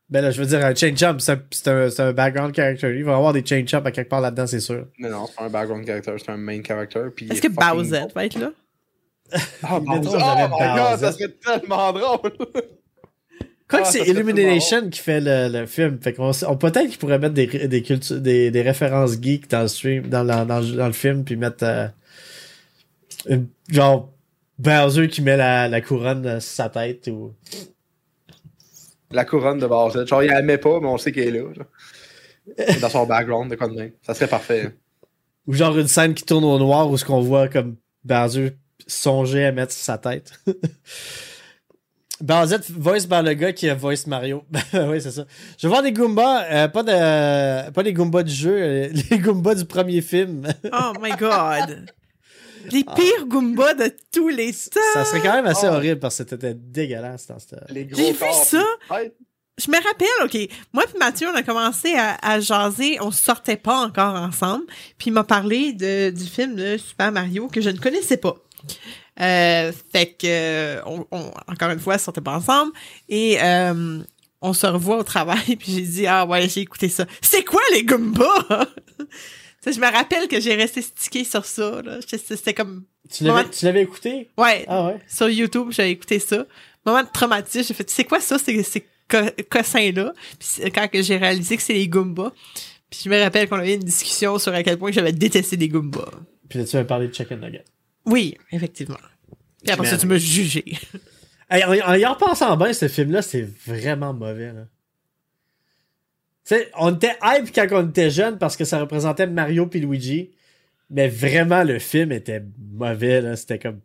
[0.09, 1.33] Ben là, je veux dire, un chain jump, c'est
[1.69, 2.97] un, c'est un, background character.
[2.97, 4.87] Il va y avoir des chain jump à quelque part là-dedans, c'est sûr.
[4.99, 7.01] Mais non, c'est pas un background character, c'est un main character.
[7.21, 8.53] Est-ce est que Bowser va être là?
[9.63, 11.05] Ah, oh my god, Bowser.
[11.05, 12.33] ça serait tellement drôle!
[13.69, 15.99] Quoi Ah, que c'est Illumination qui fait le, le film.
[16.01, 19.63] Fait qu'on on, peut-être qu'ils pourraient mettre des, des, cultu- des, des références geeks dans
[19.63, 21.89] le stream, dans, la- dans, dans le film, puis mettre euh,
[23.29, 24.09] une- genre
[24.59, 27.33] Bowser qui met la, la couronne sur sa tête ou.
[29.11, 30.07] La couronne de Bowser.
[30.07, 31.53] Genre, il la met pas, mais on sait qu'elle est là.
[31.55, 31.67] genre.
[32.81, 33.91] Dans son background de quoi de même.
[34.03, 34.71] Ça serait parfait.
[35.49, 38.53] Ou genre une scène qui tourne au noir où ce qu'on voit comme Bowser
[38.87, 40.33] songer à mettre sur sa tête.
[42.21, 44.43] Bowser voice par le gars qui a voice Mario.
[44.73, 45.27] oui, c'est ça.
[45.59, 49.19] Je vais voir des Goombas, euh, pas de pas les Goombas du jeu, euh, les
[49.19, 50.47] Goombas du premier film.
[50.73, 51.87] Oh my god!
[52.73, 54.81] Les pires Goombas de tous les temps!
[54.95, 55.75] ça serait quand même assez Oh.
[55.75, 57.61] horrible parce que c'était dégueulasse dans cette.
[57.71, 58.65] Les gros J'ai vu ça.
[59.57, 60.37] Je me rappelle, OK,
[60.73, 64.65] moi puis Mathieu, on a commencé à, à jaser, on sortait pas encore ensemble,
[64.99, 68.35] puis il m'a parlé de, du film de Super Mario que je ne connaissais pas.
[69.21, 72.73] Euh, fait que, euh, on, on- encore une fois, on sortait pas ensemble,
[73.09, 74.03] et euh,
[74.43, 77.07] on se revoit au travail, puis j'ai dit, ah ouais, j'ai écouté ça.
[77.23, 78.45] C'est quoi les Goombas?
[79.67, 83.51] Je me rappelle que j'ai resté stické sur ça, C'était comme, Tu l'avais, Ouais.
[83.51, 84.31] tu l'avais écouté?
[84.39, 84.99] ouais, Ah ouais?
[85.09, 86.47] sur YouTube, j'avais écouté ça.
[86.85, 89.19] Moment de traumatisme, j'ai fait, c'est quoi ça, ces, ces co-
[89.51, 90.13] cossins-là?
[90.39, 92.31] Puis quand que j'ai réalisé que c'est les Goombas.
[92.89, 95.69] Puis je me rappelle qu'on avait une discussion sur à quel point j'avais détesté les
[95.69, 96.13] Goombas.
[96.49, 97.65] Puis là, tu avais parlé de Chicken Nugget.
[98.07, 98.97] Oui, effectivement.
[99.63, 100.65] Puis après ça, tu m'as jugé.
[101.49, 104.67] Hey, en, en y repensant bien, ce film-là, c'est vraiment mauvais, là.
[106.45, 109.79] Tu sais, on était hype quand on était jeune parce que ça représentait Mario puis
[109.79, 110.33] Luigi.
[110.91, 112.43] Mais vraiment, le film était
[112.73, 113.37] mauvais, là.
[113.37, 113.81] C'était comme.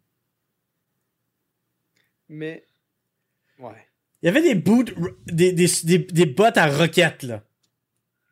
[2.29, 2.65] Mais.
[3.59, 3.87] Ouais.
[4.23, 4.85] Il y avait des bouts,
[5.27, 7.43] des, des, des, des bottes à roquettes, là.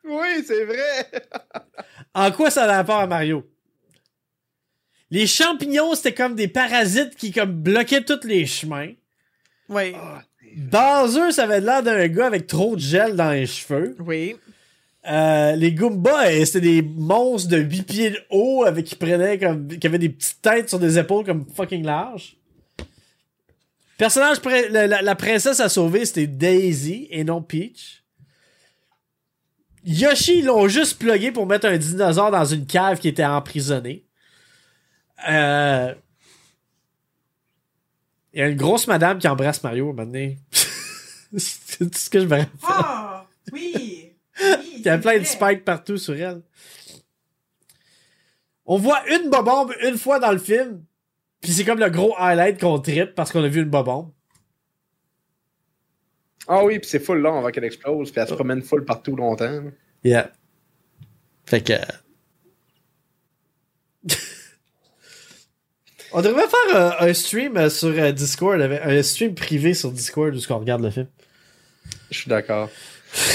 [0.04, 1.12] Oui, c'est vrai!
[2.16, 3.48] En quoi ça a rapport à Mario?
[5.12, 8.92] Les champignons, c'était comme des parasites qui comme bloquaient tous les chemins.
[9.70, 9.94] Oui.
[9.94, 13.96] C'est- Bowser, ça avait l'air d'un gars avec trop de gel dans les cheveux.
[14.00, 14.36] Oui.
[15.08, 19.38] Euh, les Goombas, euh, c'était des monstres de 8 pieds de haut avec qui prenaient
[19.40, 22.36] comme qui avaient des petites têtes sur des épaules comme fucking larges.
[23.98, 24.38] Personnage
[24.72, 28.04] la- la princesse à sauver, c'était Daisy et non Peach.
[29.86, 34.04] Yoshi, ils l'ont juste plugué pour mettre un dinosaure dans une cave qui était emprisonnée.
[35.28, 35.94] Euh...
[38.34, 40.32] Il y a une grosse madame qui embrasse Mario maintenant.
[41.38, 42.50] c'est tout ce que je me rappelle.
[42.64, 44.14] Ah, oui.
[44.76, 46.42] Il y a plein de spikes partout sur elle.
[48.66, 50.84] On voit une bobombe une fois dans le film,
[51.42, 54.12] puis c'est comme le gros highlight qu'on tripe parce qu'on a vu une bobombe.
[56.48, 59.16] Ah oui, puis c'est full long avant qu'elle explose, puis elle se promène full partout
[59.16, 59.64] longtemps.
[60.04, 60.32] Yeah.
[61.46, 61.74] Fait que.
[66.12, 69.92] On devrait faire euh, un stream euh, sur euh, Discord, avec- un stream privé sur
[69.92, 71.08] Discord où on regarde le film.
[72.12, 72.70] Je suis d'accord.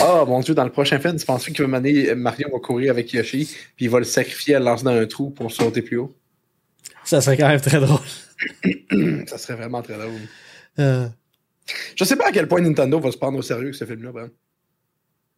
[0.00, 2.92] Ah mon dieu, dans le prochain film, tu penses qu'il va mener Mario va courir
[2.92, 3.44] avec Yoshi,
[3.76, 6.14] puis il va le sacrifier à le lancer dans un trou pour sauter plus haut?
[7.04, 8.00] Ça serait quand même très drôle.
[9.26, 11.10] Ça serait vraiment très drôle.
[11.96, 14.12] Je sais pas à quel point Nintendo va se prendre au sérieux avec ce film-là,
[14.12, 14.30] Bram.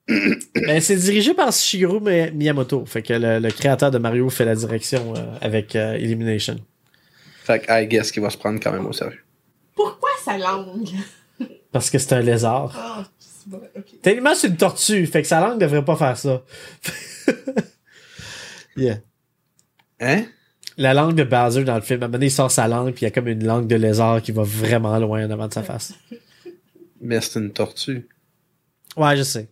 [0.55, 2.85] Ben, c'est dirigé par Shigeru Mi- Miyamoto.
[2.87, 6.57] Fait que le, le créateur de Mario fait la direction avec Illumination.
[7.47, 9.23] Fait que I guess qu'il va se prendre quand même au sérieux.
[9.77, 10.91] Pourquoi sa langue?
[11.71, 12.75] Parce que c'est un lézard.
[12.77, 13.85] Ah, c'est bon, ok.
[14.03, 15.07] Techniquement, c'est une tortue.
[15.07, 16.43] Fait que sa langue devrait pas faire ça.
[18.77, 18.99] yeah.
[20.01, 20.25] Hein?
[20.77, 22.93] La langue de Bowser dans le film, à un moment donné, il sort sa langue,
[22.93, 25.47] puis il y a comme une langue de lézard qui va vraiment loin en avant
[25.47, 25.95] de sa face.
[27.01, 28.09] Mais c'est une tortue.
[28.97, 29.49] Ouais, je sais.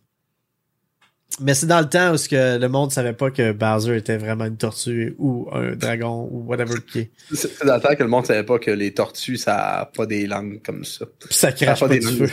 [1.41, 4.17] Mais c'est dans le temps où ce que le monde savait pas que Bowser était
[4.17, 7.11] vraiment une tortue ou un dragon ou whatever qui est.
[7.33, 10.07] C'est dans le temps que le monde savait pas que les tortues, ça a pas
[10.07, 11.07] des langues comme ça.
[11.19, 12.27] Puis ça crache pas, langues feu.
[12.27, 12.31] de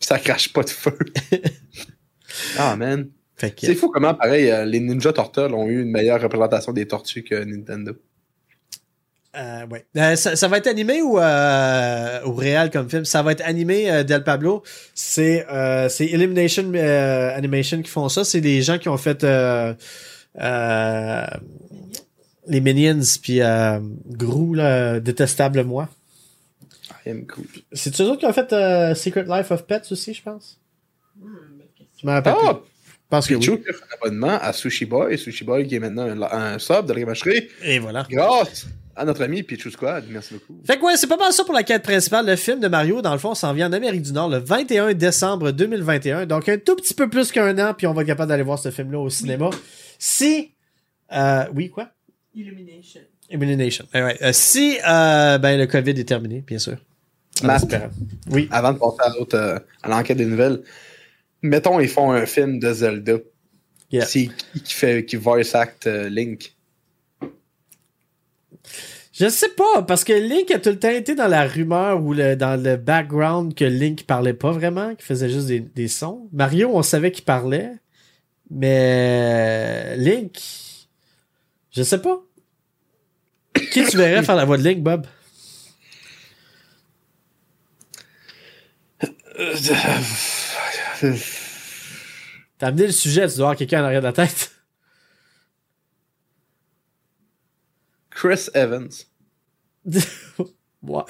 [0.00, 0.98] Ça crache pas de feu.
[2.58, 3.08] ah, man.
[3.36, 6.72] Fait que, C'est fou comment, pareil, euh, les Ninja Turtles ont eu une meilleure représentation
[6.72, 7.92] des tortues que Nintendo.
[9.38, 9.86] Euh, ouais.
[9.96, 13.04] Euh, ça, ça va être animé ou, euh, ou réel comme film?
[13.04, 14.62] Ça va être animé, euh, Del Pablo.
[14.94, 18.24] C'est euh, c'est Elimination euh, Animation qui font ça.
[18.24, 19.74] C'est des gens qui ont fait euh,
[20.40, 21.26] euh,
[22.48, 25.88] les Minions puis euh, Gru, là, Détestable Moi.
[27.06, 27.44] I am cool.
[27.72, 30.58] C'est eux autres qui ont fait euh, Secret Life of Pets aussi, je pense?
[32.00, 32.54] Je me rappelle Ah!
[32.54, 32.62] plus.
[33.10, 33.40] Que oui.
[33.40, 35.16] qui a fait un abonnement à Sushi Boy.
[35.18, 37.14] Sushi Boy qui est maintenant un, un sub de la
[37.64, 38.06] Et voilà.
[38.10, 38.66] grâce
[38.98, 40.04] à notre ami Pichu Squad.
[40.10, 40.60] Merci beaucoup.
[40.66, 42.26] Fait que ouais, c'est pas mal ça pour la quête principale.
[42.26, 44.92] Le film de Mario, dans le fond, s'en vient en Amérique du Nord le 21
[44.94, 46.26] décembre 2021.
[46.26, 48.58] Donc un tout petit peu plus qu'un an, puis on va être capable d'aller voir
[48.58, 49.50] ce film-là au cinéma.
[49.98, 50.52] Si...
[51.12, 51.90] Euh, oui, quoi?
[52.34, 53.00] Illumination.
[53.30, 53.86] Illumination.
[53.94, 54.18] Eh ouais.
[54.22, 56.76] Euh, si euh, ben, le COVID est terminé, bien sûr.
[57.42, 57.90] Espérant.
[58.30, 58.48] Oui.
[58.50, 60.60] Avant de passer à l'autre, euh, à l'enquête des nouvelles,
[61.42, 63.14] mettons, ils font un film de Zelda.
[63.90, 64.04] Yeah.
[64.04, 66.54] C'est qui qui fait, qui voice act euh, Link?
[69.12, 72.12] Je sais pas, parce que Link a tout le temps été dans la rumeur ou
[72.12, 76.28] le, dans le background que Link parlait pas vraiment, qu'il faisait juste des, des sons.
[76.32, 77.72] Mario, on savait qu'il parlait,
[78.50, 80.38] mais Link,
[81.72, 82.22] je sais pas.
[83.72, 85.06] Qui tu verrais faire la voix de Link, Bob?
[92.58, 94.50] T'as amené le sujet, tu dois avoir quelqu'un en arrière de la tête.
[98.10, 98.88] Chris Evans.
[100.82, 101.02] ouais.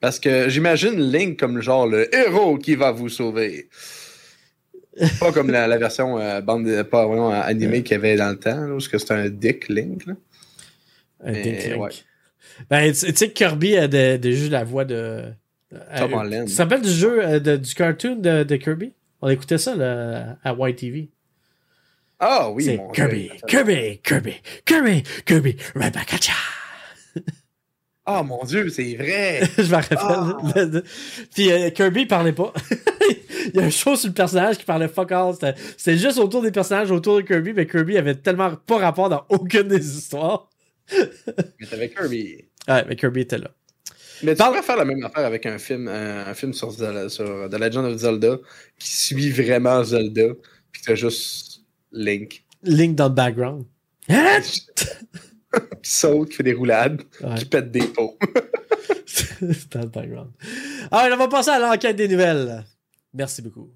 [0.00, 3.68] Parce que j'imagine Link comme genre le héros qui va vous sauver.
[5.20, 8.30] Pas comme la, la version euh, bande de- pas vraiment animée qu'il y avait dans
[8.30, 10.06] le temps, là, est-ce que c'était un Dick Link.
[10.06, 10.14] Là?
[11.24, 11.80] Un Mais, Dick Link.
[11.82, 11.90] ouais.
[12.70, 13.88] Ben, tu sais que Kirby a
[14.20, 15.32] juste la voix de.
[15.70, 16.48] Tom euh, Holland.
[16.48, 18.92] Ça s'appelle du jeu, euh, de- du cartoon de, de Kirby?
[19.20, 21.10] On écoutait ça là, à YTV.
[22.20, 23.46] Ah oui, c'est mon Kirby, Dieu.
[23.46, 26.16] Kirby, Kirby, Kirby, Kirby, Rebecca
[28.06, 29.42] Ah mon dieu, c'est vrai.
[29.58, 29.98] Je me rappelle.
[30.00, 30.80] Ah.
[31.34, 32.52] Puis euh, Kirby il parlait pas.
[33.46, 35.34] il y a une chose sur le personnage qui parlait fuck all.
[35.34, 39.10] C'était c'était juste autour des personnages, autour de Kirby, mais Kirby avait tellement pas rapport
[39.10, 40.48] dans aucune des histoires.
[40.90, 42.46] Mais t'avais Kirby.
[42.66, 43.50] Ouais, mais Kirby était là.
[44.22, 47.08] Mais tu pourrais faire la même affaire avec un film, un, un film sur, Zelda-
[47.08, 48.36] sur The Legend of Zelda
[48.78, 50.28] qui suit vraiment Zelda,
[50.72, 51.60] puis t'as juste
[51.92, 53.64] Link Link dans le background.
[54.08, 54.40] Hein?
[55.82, 57.34] qui saute, qui fait des roulades, Ouais.
[57.36, 58.18] qui pète des pots.
[59.06, 60.30] C'est dans le background.
[60.90, 62.64] Alors, on va passer à l'enquête des nouvelles.
[63.14, 63.70] Merci beaucoup.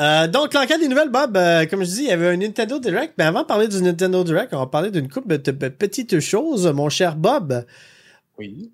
[0.00, 2.78] Euh, donc, l'enquête des nouvelles, Bob, euh, comme je dis, il y avait un Nintendo
[2.78, 6.20] Direct, mais avant de parler du Nintendo Direct, on va parler d'une couple de petites
[6.20, 7.66] choses, mon cher Bob.
[8.38, 8.72] Oui.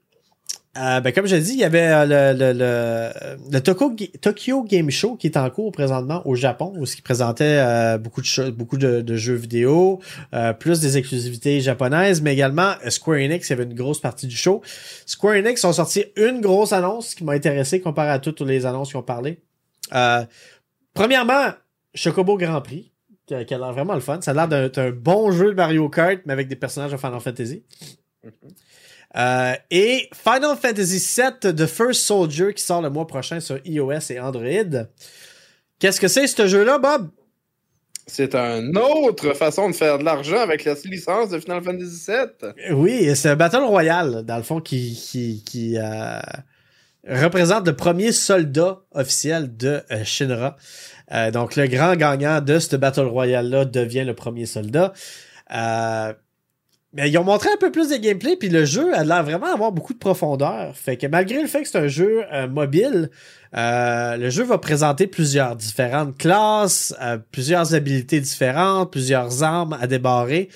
[0.77, 4.62] Euh, ben, comme je dis, il y avait euh, le, le, le, le Tokyo, Tokyo
[4.62, 8.27] Game Show qui est en cours présentement au Japon, où il présentait euh, beaucoup de
[8.27, 9.99] choses, beaucoup de, de jeux vidéo,
[10.35, 14.29] euh, plus des exclusivités japonaises, mais également Square Enix, il y avait une grosse partie
[14.29, 14.62] du show.
[15.05, 18.91] Square Enix ont sorti une grosse annonce qui m'a intéressé comparé à toutes les annonces
[18.91, 19.41] qui ont parlé.
[19.95, 20.25] Euh,
[20.94, 21.53] premièrement,
[21.94, 22.92] Chocobo Grand Prix,
[23.27, 24.20] qui a, l'air vraiment le fun.
[24.20, 27.20] Ça a l'air d'un bon jeu de Mario Kart, mais avec des personnages de Final
[27.20, 27.64] Fantasy.
[29.16, 34.11] Euh, et Final Fantasy VII The First Soldier qui sort le mois prochain sur iOS
[34.11, 34.85] et Android.
[35.79, 37.11] Qu'est-ce que c'est ce jeu-là, Bob?
[38.07, 42.74] C'est une autre façon de faire de l'argent avec la licence de Final Fantasy VII.
[42.74, 46.18] Oui, c'est un Battle Royale, dans le fond, qui, qui, qui euh,
[47.09, 50.57] représente le premier soldat officiel de euh, Shinra.
[51.12, 54.92] Euh, donc, le grand gagnant de ce Battle Royale-là devient le premier soldat.
[55.55, 56.12] Euh,
[56.92, 59.53] mais ils ont montré un peu plus de gameplay, puis le jeu a l'air vraiment
[59.53, 60.75] avoir beaucoup de profondeur.
[60.75, 63.11] Fait que malgré le fait que c'est un jeu mobile,
[63.53, 66.94] le jeu va présenter plusieurs différentes classes,
[67.31, 70.49] plusieurs habilités différentes, plusieurs armes à débarrer,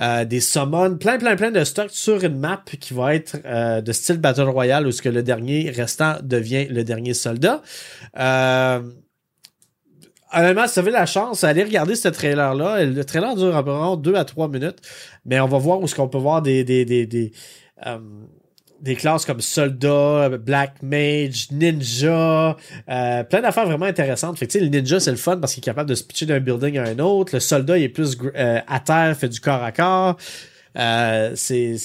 [0.00, 3.80] euh, des summons, plein plein plein de stocks sur une map qui va être euh,
[3.80, 7.62] de style Battle Royale où ce que le dernier restant devient le dernier soldat.
[8.18, 8.80] Euh,
[10.30, 12.84] Honnêtement, si vous avez la chance, allez regarder ce trailer-là.
[12.84, 14.78] Le trailer dure environ 2 à 3 minutes.
[15.24, 17.32] Mais on va voir où est-ce qu'on peut voir des, des, des, des,
[17.86, 17.98] euh,
[18.80, 22.56] des classes comme soldat, black mage, ninja,
[22.88, 24.38] euh, plein d'affaires vraiment intéressantes.
[24.38, 26.40] Fait que, le ninja, c'est le fun parce qu'il est capable de se pitcher d'un
[26.40, 27.34] building à un autre.
[27.34, 30.16] Le soldat, il est plus euh, à terre, fait du corps à corps.
[30.76, 31.76] Euh, c'est,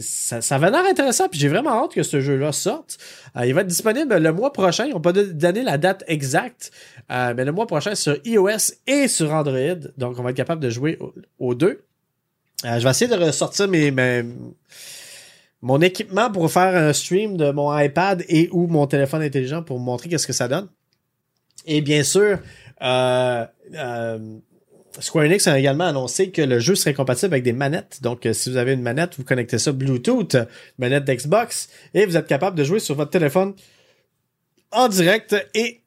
[0.00, 2.96] ça, ça va l'air intéressant, puis j'ai vraiment hâte que ce jeu-là sorte.
[3.36, 4.86] Euh, il va être disponible le mois prochain.
[4.86, 6.70] Ils n'ont pas donné la date exacte,
[7.10, 9.74] euh, mais le mois prochain sur iOS et sur Android.
[9.98, 11.82] Donc, on va être capable de jouer aux, aux deux.
[12.64, 14.24] Euh, je vais essayer de ressortir mes, mes-
[15.62, 19.78] mon équipement pour faire un stream de mon iPad et ou mon téléphone intelligent pour
[19.78, 20.68] montrer qu'est-ce que ça donne.
[21.66, 22.38] Et bien sûr,
[22.82, 24.38] euh, euh,
[24.98, 28.00] Square Enix a également annoncé que le jeu serait compatible avec des manettes.
[28.02, 30.36] Donc, euh, si vous avez une manette, vous connectez ça Bluetooth,
[30.78, 33.54] manette d'Xbox, et vous êtes capable de jouer sur votre téléphone
[34.72, 35.82] en direct et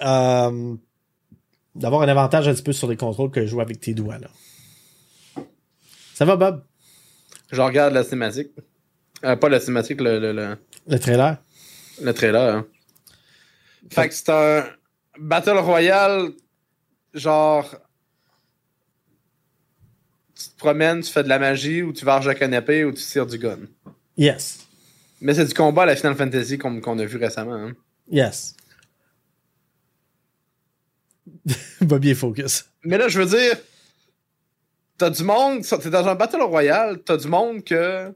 [0.00, 4.18] d'avoir un avantage un petit peu sur les contrôles que jouer avec tes doigts.
[6.14, 6.62] Ça va, Bob?
[7.50, 8.50] Je regarde la cinématique.
[9.24, 10.56] Euh, pas la cinématique, le, le, le,
[10.86, 11.38] Le trailer.
[12.02, 12.56] le trailer.
[12.56, 12.66] hein.
[13.90, 14.66] Fait que c'est un
[15.18, 16.30] Battle Royale,
[17.14, 17.74] genre.
[20.36, 22.92] Tu te promènes, tu fais de la magie, ou tu varges avec un épée, ou
[22.92, 23.60] tu tires du gun.
[24.16, 24.66] Yes.
[25.20, 27.54] Mais c'est du combat à la Final Fantasy qu'on qu'on a vu récemment.
[27.54, 27.72] hein.
[28.10, 28.54] Yes.
[31.80, 32.66] Bobby est focus.
[32.84, 33.56] Mais là, je veux dire,
[34.98, 38.12] t'as du monde, t'es dans un Battle Royale, t'as du monde que.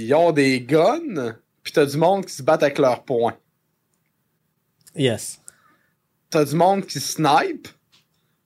[0.00, 1.34] Ils ont des guns,
[1.64, 3.36] puis t'as du monde qui se battent avec leurs poings.
[4.94, 5.40] Yes.
[6.30, 7.66] T'as du monde qui snipe,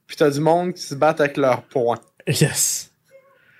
[0.06, 2.00] puis t'as du monde qui se battent avec leurs poings.
[2.26, 2.90] Yes.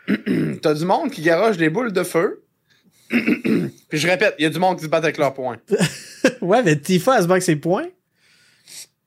[0.62, 2.44] T'as du monde qui garoche des boules de feu.
[3.08, 5.58] puis je répète, il y a du monde qui se bat avec leurs poings.
[6.40, 7.88] ouais, mais Tifa, elle se bat avec ses points.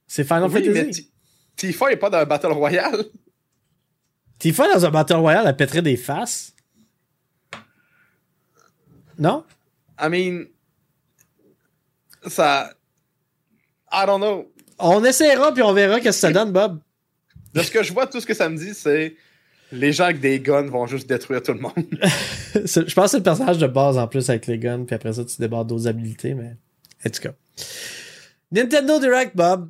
[0.08, 1.12] C'est Final Oui, Fantasy.
[1.56, 3.06] Tifa est pas dans un Battle Royale.
[4.39, 6.55] Tifa, dans un Battle Royale, elle pèterait des faces.
[9.17, 9.43] Non?
[9.99, 10.45] I mean.
[12.28, 12.71] Ça.
[13.91, 14.51] I don't know.
[14.80, 16.80] On essaiera puis on verra qu'est-ce que ça donne, Bob.
[17.54, 19.15] De ce que je vois, tout ce que ça me dit, c'est.
[19.71, 21.73] Les gens avec des guns vont juste détruire tout le monde.
[22.54, 25.13] Je pense que c'est le personnage de base en plus avec les guns, puis après
[25.13, 26.56] ça, tu débarques d'autres habilités, mais.
[27.06, 27.34] En tout cas.
[28.51, 29.69] Nintendo Direct, Bob.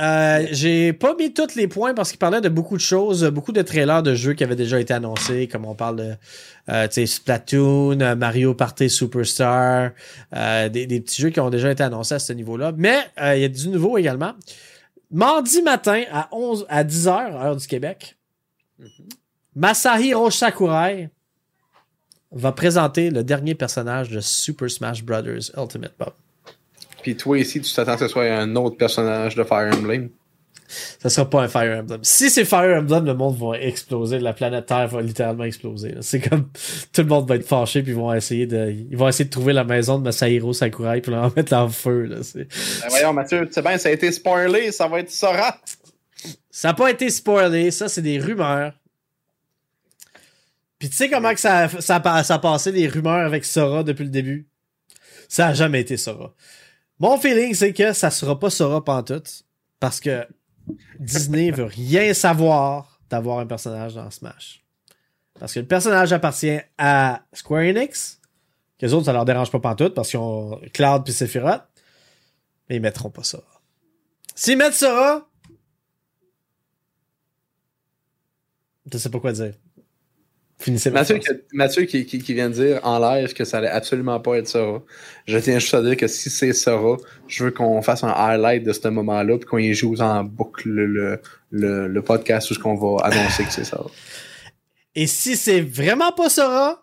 [0.00, 3.52] Euh, j'ai pas mis tous les points parce qu'il parlait de beaucoup de choses, beaucoup
[3.52, 6.14] de trailers de jeux qui avaient déjà été annoncés, comme on parle de
[6.70, 9.90] euh, Splatoon, euh, Mario Party Superstar,
[10.34, 12.72] euh, des, des petits jeux qui ont déjà été annoncés à ce niveau-là.
[12.76, 13.00] Mais
[13.34, 14.32] il y a du nouveau également.
[15.10, 18.16] Mardi matin à 11 à 10h, heure du Québec,
[19.54, 21.10] Masahiro Sakurai
[22.30, 25.20] va présenter le dernier personnage de Super Smash Bros.
[25.56, 26.12] Ultimate Bob.
[27.02, 30.08] Puis toi ici, tu t'attends que ce soit un autre personnage de Fire Emblem?
[31.00, 32.00] Ça sera pas un Fire Emblem.
[32.02, 34.18] Si c'est Fire Emblem, le monde va exploser.
[34.18, 35.94] La planète Terre va littéralement exploser.
[36.00, 36.48] C'est comme
[36.92, 39.30] tout le monde va être fâché puis ils vont essayer de ils vont essayer de
[39.30, 42.04] trouver la maison de Masahiro Sakurai puis leur mettre en feu.
[42.04, 42.16] Là.
[42.34, 42.46] Ben
[42.88, 45.58] voyons, Mathieu, tu sais bien, ça a été spoilé, ça va être Sora.
[46.50, 48.72] Ça n'a pas été spoilé, ça c'est des rumeurs.
[50.78, 53.82] Puis tu sais comment que ça, a- ça, ça a passé des rumeurs avec Sora
[53.82, 54.46] depuis le début?
[55.28, 56.34] Ça a jamais été Sora.
[56.98, 59.44] Mon feeling, c'est que ça sera pas Sora pantoute.
[59.80, 60.26] Parce que
[61.00, 64.64] Disney veut rien savoir d'avoir un personnage dans Smash.
[65.38, 68.20] Parce que le personnage appartient à Square Enix.
[68.78, 71.64] Que les autres, ça leur dérange pas pantoute parce qu'ils ont Cloud puis Sephiroth.
[72.68, 73.60] Mais ils mettront pas Sora.
[74.34, 75.28] S'ils mettent Sora,
[78.90, 79.54] je sais pas quoi dire.
[80.62, 83.68] Finissez Mathieu, qui, Mathieu qui, qui- qui vient de dire en live que ça allait
[83.68, 84.80] absolument pas être Sora.
[85.26, 86.96] Je tiens juste à dire que si c'est Sora,
[87.26, 90.68] je veux qu'on fasse un highlight de ce moment-là puis qu'on y joue en boucle
[90.68, 91.20] le, le,
[91.50, 93.90] le, le podcast où on va annoncer que c'est Sora.
[94.94, 96.82] Et si c'est vraiment pas Sora,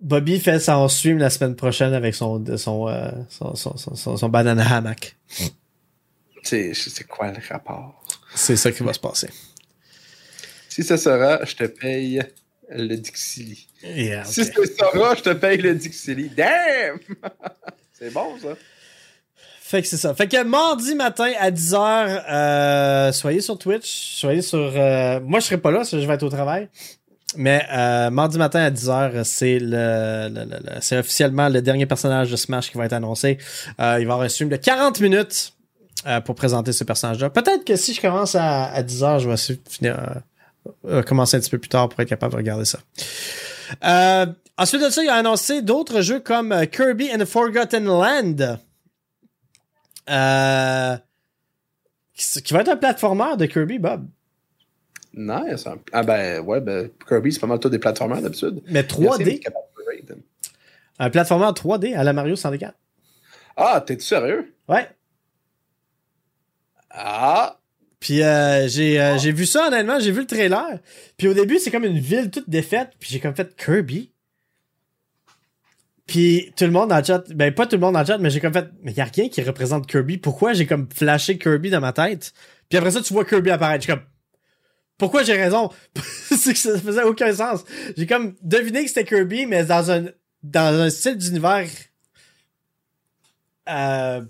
[0.00, 4.16] Bobby fait son stream la semaine prochaine avec son son euh, son, son, son, son-
[4.16, 5.16] son banana hammock.
[6.42, 8.02] C'est c'est quoi le rapport?
[8.34, 9.28] C'est ça qui va se passer.
[10.78, 12.22] Si c'est Sora, je te paye
[12.70, 13.66] le Dixili.
[13.82, 16.28] Yeah, Si c'est Sora, je te paye le Dixili.
[16.36, 16.98] Damn!
[17.98, 18.50] c'est bon, ça.
[19.60, 20.14] Fait que c'est ça.
[20.14, 23.86] Fait que mardi matin à 10h, euh, soyez sur Twitch,
[24.20, 24.58] soyez sur...
[24.76, 26.68] euh, moi, je serai pas là, parce que je vais être au travail.
[27.36, 31.86] Mais euh, mardi matin à 10h, c'est le, le- le- le- c'est officiellement le dernier
[31.86, 33.38] personnage de Smash qui va être annoncé.
[33.70, 35.54] Il va y avoir un stream de 40 minutes
[36.24, 37.28] pour présenter ce personnage-là.
[37.30, 39.98] Peut-être que si je commence à, à 10h, je vais finir,
[41.06, 42.78] commencer un petit peu plus tard pour être capable de regarder ça.
[43.84, 44.26] Euh,
[44.56, 48.58] ensuite de ça, il a annoncé d'autres jeux comme euh, Kirby and the Forgotten Land.
[50.10, 50.96] Euh,
[52.14, 54.08] qui qui va être un platformer de Kirby, Bob.
[55.14, 55.66] Nice.
[55.92, 58.62] Ah ben, ouais, ben, Kirby, c'est pas mal tout des plateformeurs d'habitude.
[58.66, 59.38] Mais Merci, mais 3D.
[59.40, 60.16] capable de raid.
[60.98, 62.74] Un platformer 3D à la Mario 64.
[63.56, 64.54] Ah, t'es-tu sérieux?
[64.68, 64.88] Ouais.
[66.90, 67.57] Ah!
[68.00, 70.78] Puis euh, j'ai euh, j'ai vu ça honnêtement, j'ai vu le trailer.
[71.16, 74.12] Puis au début, c'est comme une ville toute défaite, puis j'ai comme fait Kirby.
[76.06, 78.18] Puis tout le monde dans le chat, ben pas tout le monde dans le chat,
[78.18, 80.16] mais j'ai comme fait mais y a rien qui représente Kirby.
[80.16, 82.32] Pourquoi j'ai comme flashé Kirby dans ma tête?
[82.68, 83.84] Puis après ça, tu vois Kirby apparaître.
[83.84, 84.04] Suis comme
[84.96, 85.70] pourquoi j'ai raison?
[86.30, 87.64] C'est que ça faisait aucun sens.
[87.96, 90.06] J'ai comme deviné que c'était Kirby mais dans un
[90.44, 91.68] dans un style d'univers
[93.68, 94.22] euh,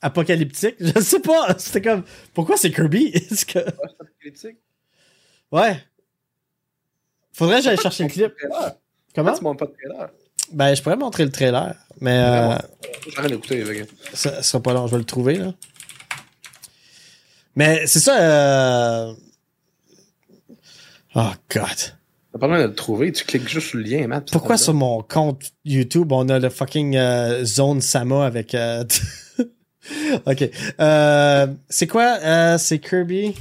[0.00, 0.76] apocalyptique.
[0.80, 3.06] Je sais pas, c'était comme pourquoi c'est Kirby?
[3.14, 3.58] Est-ce que
[4.20, 4.58] Critique.
[5.50, 5.82] Ouais.
[7.32, 8.32] Faudrait que j'aille chercher le clip.
[9.14, 9.36] Comment?
[9.36, 10.10] Tu montres pas de trailer.
[10.52, 12.56] Ben, je pourrais montrer le trailer, mais euh,
[14.14, 15.52] ça, sera pas long, je vais le trouver, là.
[17.54, 19.12] Mais c'est ça, euh...
[21.14, 21.64] Oh, God.
[22.32, 24.30] T'as pas besoin de le trouver, tu cliques juste sur le lien, Matt.
[24.30, 28.56] Pourquoi sur mon compte YouTube, on a le fucking euh, Zone Sama avec...
[30.26, 30.50] ok.
[30.80, 32.18] Euh, c'est quoi?
[32.22, 33.34] Euh, c'est Kirby?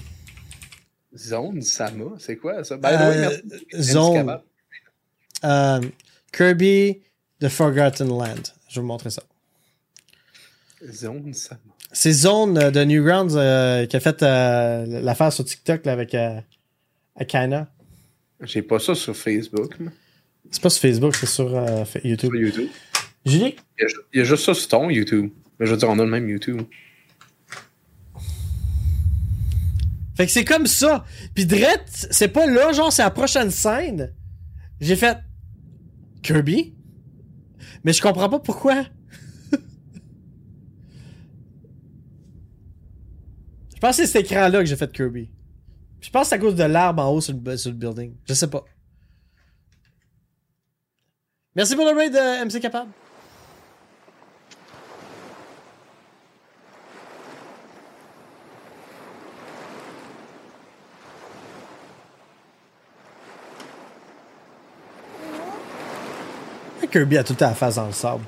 [1.16, 2.76] Zone Sama, c'est quoi ça?
[2.76, 3.38] Euh,
[3.74, 3.92] merci.
[3.92, 4.40] Zone.
[6.32, 7.00] Kirby
[7.40, 8.36] The Forgotten Land.
[8.70, 9.24] Je vais vous montrer ça.
[10.92, 11.60] Zone Sama.
[11.92, 13.34] C'est Zone de Newgrounds
[13.88, 16.16] qui a fait l'affaire sur TikTok là, avec
[17.16, 17.68] Akana.
[18.44, 19.76] J'ai pas ça sur Facebook,
[20.52, 22.32] C'est pas sur Facebook, c'est sur euh, YouTube.
[22.34, 22.70] sur YouTube.
[23.26, 23.56] Julie?
[23.80, 25.32] Il y, a, ju- il y a juste ça sur ton YouTube.
[25.60, 26.62] Mais je veux dire, on a le même YouTube.
[30.16, 31.06] Fait que c'est comme ça.
[31.36, 34.14] Puis Drette, c'est pas là, genre, c'est la prochaine scène.
[34.82, 35.20] J'ai fait
[36.24, 36.74] Kirby?
[37.84, 38.84] Mais je comprends pas pourquoi.
[43.74, 45.30] je pense que c'est cet écran-là que j'ai fait Kirby.
[46.02, 48.16] Je pense que c'est à cause de l'arbre en haut sur le, building.
[48.28, 48.66] Je sais pas.
[51.56, 52.92] Merci pour le raid de MC Capable.
[66.98, 68.20] Kirby a tout le temps la face dans.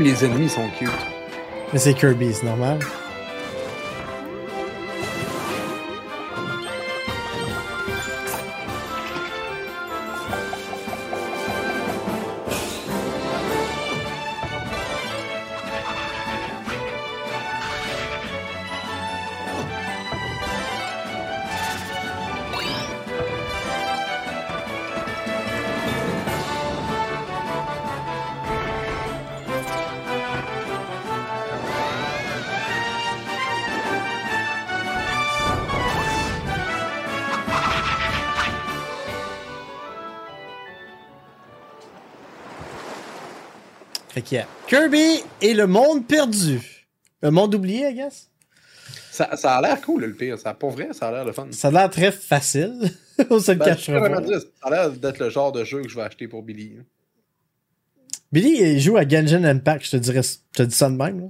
[0.00, 0.88] Les ennemis sont cute.
[1.72, 2.78] Mais c'est Kirby, c'est normal.
[44.18, 46.88] Fait qu'il y a Kirby et le monde perdu.
[47.22, 48.28] Le monde oublié, I guess.
[49.12, 50.36] Ça, ça a l'air cool, le pire.
[50.36, 51.46] Ça, pour vrai, ça a l'air le fun.
[51.52, 52.90] Ça a l'air très facile.
[53.30, 54.26] On se le Ben, cachera pas.
[54.26, 56.78] ça a l'air d'être le genre de jeu que je vais acheter pour Billy.
[58.32, 61.20] Billy, il joue à Genshin Impact, je te dirais, je te dis ça de même,
[61.20, 61.26] là.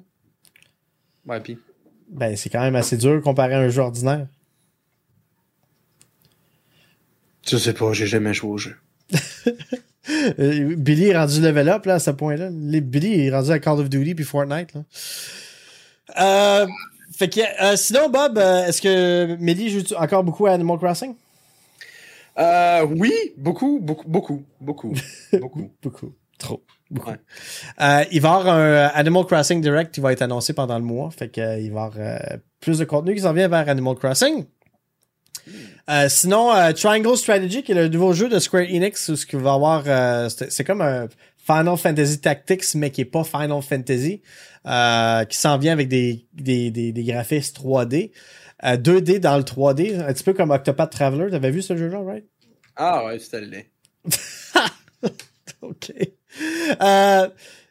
[1.27, 1.59] Ouais, pis.
[2.09, 4.29] Ben, c'est quand même assez dur comparé à un jeu ordinaire.
[7.47, 8.77] Je sais pas, j'ai jamais joué au jeu.
[10.11, 12.49] Euh, Billy est rendu level up, là, à ce point-là.
[12.51, 14.83] Billy est rendu à Call of Duty puis Fortnite, là.
[16.21, 16.67] Euh,
[17.19, 21.15] fait que, euh, sinon, Bob, est-ce que Melly joue encore beaucoup à Animal Crossing?
[22.39, 24.95] Euh, oui, beaucoup, beaucoup, beaucoup, beaucoup,
[25.33, 25.71] beaucoup.
[25.83, 26.13] Beaucoup.
[26.39, 26.63] Trop.
[26.91, 27.11] Beaucoup.
[27.11, 27.17] Ouais.
[27.81, 30.85] Euh, il va y avoir un Animal Crossing Direct qui va être annoncé pendant le
[30.85, 31.11] mois.
[31.11, 33.97] Fait que, euh, il va y avoir plus de contenu qui s'en vient vers Animal
[33.97, 34.45] Crossing.
[35.89, 39.25] Euh, sinon, euh, Triangle Strategy, qui est le nouveau jeu de Square Enix, où ce
[39.25, 43.63] qu'il va avoir, euh, c'est comme un Final Fantasy Tactics, mais qui est pas Final
[43.63, 48.11] Fantasy, qui s'en vient avec des, des, des, des graphismes 3D.
[48.65, 51.31] Euh, 2D dans le 3D, un petit peu comme Octopath Traveler.
[51.31, 52.25] T'avais vu ce jeu-là, right?
[52.77, 53.59] Ah ouais, c'était le.
[55.63, 55.93] OK.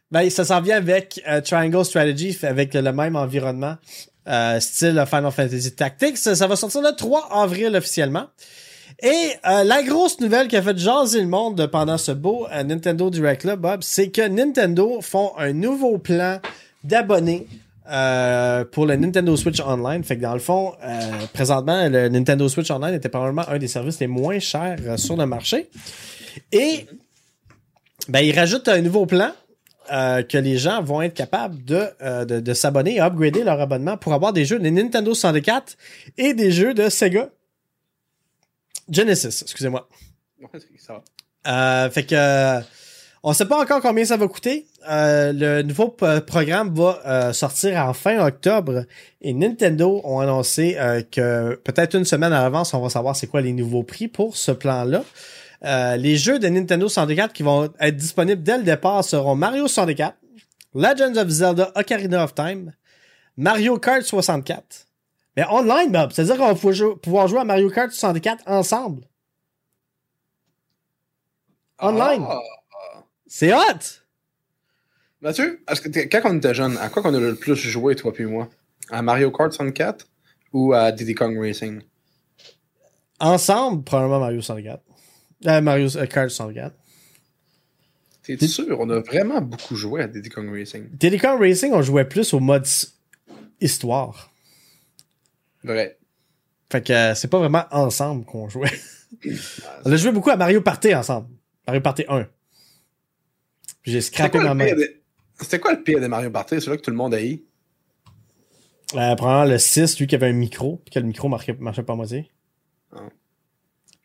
[0.09, 3.75] Ben, ça s'en vient avec Triangle Strategy, avec le même environnement,
[4.27, 6.17] euh, style Final Fantasy Tactics.
[6.17, 8.25] Ça, va sortir le 3 avril officiellement.
[9.01, 12.63] Et euh, la grosse nouvelle qui a fait jaser le monde pendant ce beau euh,
[12.63, 16.39] Nintendo Direct là, Bob, c'est que Nintendo font un nouveau plan
[16.83, 17.47] d'abonnés
[18.71, 20.03] pour le Nintendo Switch Online.
[20.03, 20.73] Fait que dans le fond,
[21.31, 25.25] présentement, le Nintendo Switch Online était probablement un des services les moins chers sur le
[25.25, 25.69] marché.
[26.51, 26.85] Et
[28.09, 29.31] ben, ils rajoutent un nouveau plan
[29.91, 33.59] euh, que les gens vont être capables de, euh, de, de s'abonner et upgrader leur
[33.59, 35.77] abonnement pour avoir des jeux de Nintendo 64
[36.17, 37.29] et des jeux de Sega
[38.89, 39.89] Genesis, excusez-moi.
[40.79, 41.85] Ça va.
[41.85, 42.61] Euh, fait que
[43.23, 44.67] on sait pas encore combien ça va coûter.
[44.89, 48.85] Euh, le nouveau programme va euh, sortir en fin octobre
[49.21, 53.27] et Nintendo ont annoncé euh, que peut-être une semaine à l'avance, on va savoir c'est
[53.27, 55.03] quoi les nouveaux prix pour ce plan-là.
[55.63, 59.67] Euh, les jeux de Nintendo 64 qui vont être disponibles dès le départ seront Mario
[59.67, 60.15] 64,
[60.75, 62.73] Legends of Zelda Ocarina of Time,
[63.37, 64.85] Mario Kart 64.
[65.35, 69.03] Mais online, Bob, c'est-à-dire qu'on va pouvoir jou- pouvoir jouer à Mario Kart 64 ensemble.
[71.79, 72.23] Online.
[72.27, 72.39] Ah.
[73.27, 74.01] C'est hot!
[75.21, 78.25] Mathieu, que quand on était jeune, à quoi qu'on a le plus joué, toi puis
[78.25, 78.49] moi?
[78.89, 80.07] À Mario Kart 64
[80.53, 81.81] ou à Diddy Kong Racing?
[83.19, 84.81] Ensemble, probablement Mario 64.
[85.45, 86.75] Euh, Mario euh, Kart 64.
[88.23, 90.89] T'es sûr On a vraiment beaucoup joué à Diddy Kong Racing.
[90.91, 92.65] Diddy Kong Racing, on jouait plus au mode
[93.61, 94.31] histoire.
[95.63, 95.97] Vrai.
[96.69, 98.71] Fait que euh, c'est pas vraiment ensemble qu'on jouait.
[99.85, 101.29] on a joué beaucoup à Mario Party ensemble.
[101.65, 102.27] Mario Party 1.
[103.81, 104.67] Puis j'ai scrappé ma main.
[105.39, 106.59] C'était quoi le pire des Mario Party?
[106.59, 107.41] C'est là que tout le monde a eu.
[108.95, 111.83] Euh, probablement le 6, lui qui avait un micro, puis que le micro marchait, marchait
[111.83, 112.31] pas à moitié.
[112.93, 113.09] Ah.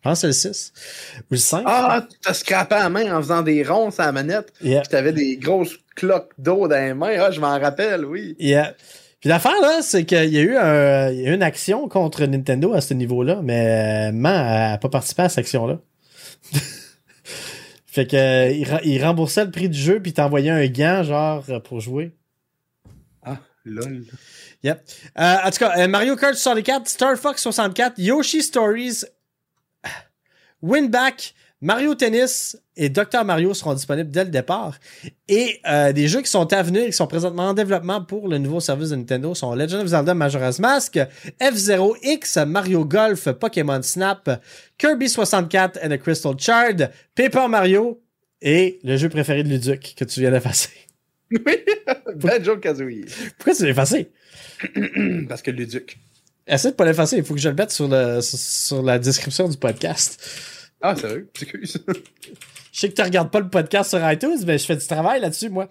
[0.03, 0.73] Je pense que c'est le 6.
[1.19, 1.63] Ou le 5.
[1.65, 4.53] Ah, t'as scrappé la main en faisant des ronds sur la manette.
[4.61, 4.83] Yeah.
[4.83, 7.15] T'avais des grosses cloques d'eau dans les mains.
[7.21, 8.35] Ah, je m'en rappelle, oui.
[8.41, 8.75] Yeah.
[9.21, 11.89] Puis l'affaire, là, c'est qu'il y a eu un- il y a eu une action
[11.89, 15.79] contre Nintendo à ce niveau-là, mais euh, Man a pas participé à cette action-là.
[17.87, 21.79] fait que euh, il, remboursait le prix du jeu, puis t'envoyait un gant, genre, pour
[21.79, 22.17] jouer.
[23.23, 24.03] Ah, lol.
[24.65, 24.83] Yep.
[25.21, 29.05] Euh, en tout cas, Mario Kart 64, Star Fox 64, Yoshi Stories,
[30.63, 33.25] Winback, Mario Tennis et Dr.
[33.25, 34.79] Mario seront disponibles dès le départ.
[35.29, 38.39] Et euh, des jeux qui sont à venir, qui sont présentement en développement pour le
[38.39, 40.99] nouveau service de Nintendo sont Legend of Zelda Majora's Mask,
[41.41, 44.43] F-Zero-X, Mario Golf, Pokémon Snap,
[44.79, 48.01] Kirby 64 and the Crystal Shard, Paper Mario
[48.41, 50.71] et le jeu préféré de Luduc que tu viens d'effacer.
[51.47, 51.57] Oui,
[52.17, 53.07] Banjo Kazooie.
[53.39, 54.11] Pourquoi tu l'as effacé?
[55.29, 55.99] Parce que Luduc.
[56.47, 58.99] Essaie de pas l'effacer, il faut que je le mette sur, le, sur, sur la
[58.99, 60.21] description du podcast.
[60.81, 61.31] Ah, sérieux?
[61.41, 61.79] Excuse.
[62.73, 65.21] Je sais que tu regardes pas le podcast sur iTunes, mais je fais du travail
[65.21, 65.69] là-dessus, moi.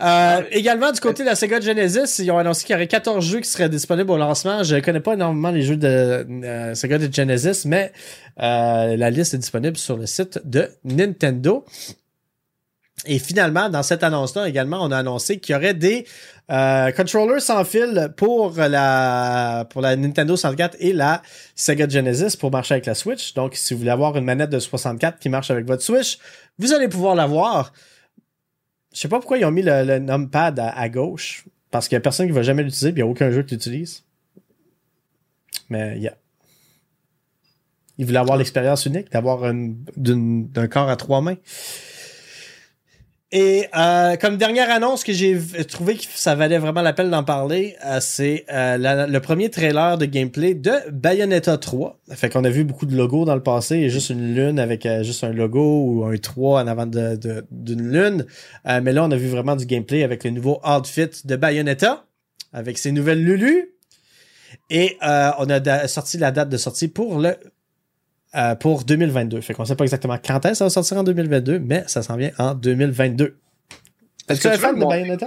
[0.00, 3.24] Euh, également, du côté de la Sega Genesis, ils ont annoncé qu'il y aurait 14
[3.24, 4.62] jeux qui seraient disponibles au lancement.
[4.62, 7.92] Je connais pas énormément les jeux de euh, Sega de Genesis, mais
[8.40, 11.64] euh, la liste est disponible sur le site de Nintendo.
[13.04, 16.06] Et finalement, dans cette annonce-là également, on a annoncé qu'il y aurait des
[16.50, 21.20] euh, controllers sans fil pour la pour la Nintendo 64 et la
[21.54, 23.34] Sega Genesis pour marcher avec la Switch.
[23.34, 26.18] Donc, si vous voulez avoir une manette de 64 qui marche avec votre Switch,
[26.58, 27.74] vous allez pouvoir l'avoir.
[28.94, 31.98] Je sais pas pourquoi ils ont mis le, le numpad à, gauche, parce qu'il y
[31.98, 34.04] a personne qui va jamais l'utiliser, puis il y a aucun jeu qui l'utilise.
[35.68, 36.16] Mais yeah.
[37.98, 41.36] Ils voulaient avoir l'expérience unique d'avoir un- d'un corps à trois mains.
[43.38, 47.22] Et euh, comme dernière annonce que j'ai trouvé que ça valait vraiment la peine d'en
[47.22, 51.98] parler, euh, c'est euh, le premier trailer de gameplay de Bayonetta 3.
[52.12, 54.86] Fait qu'on a vu beaucoup de logos dans le passé, et juste une lune avec
[54.86, 58.24] euh, juste un logo ou un 3 en avant de- d'une lune.
[58.68, 62.06] Euh, mais là, on a vu vraiment du gameplay avec le nouveau outfit de Bayonetta,
[62.54, 63.72] avec ses nouvelles Lulu.
[64.70, 67.36] Et euh, on a sorti la date de sortie pour le
[68.34, 69.40] euh, pour 2022.
[69.40, 72.02] Fait qu'on sait pas exactement quand est-ce que ça va sortir en 2022, mais ça
[72.02, 73.36] s'en vient en 2022.
[74.28, 75.26] Est-ce que tu es fan de Bayonetta?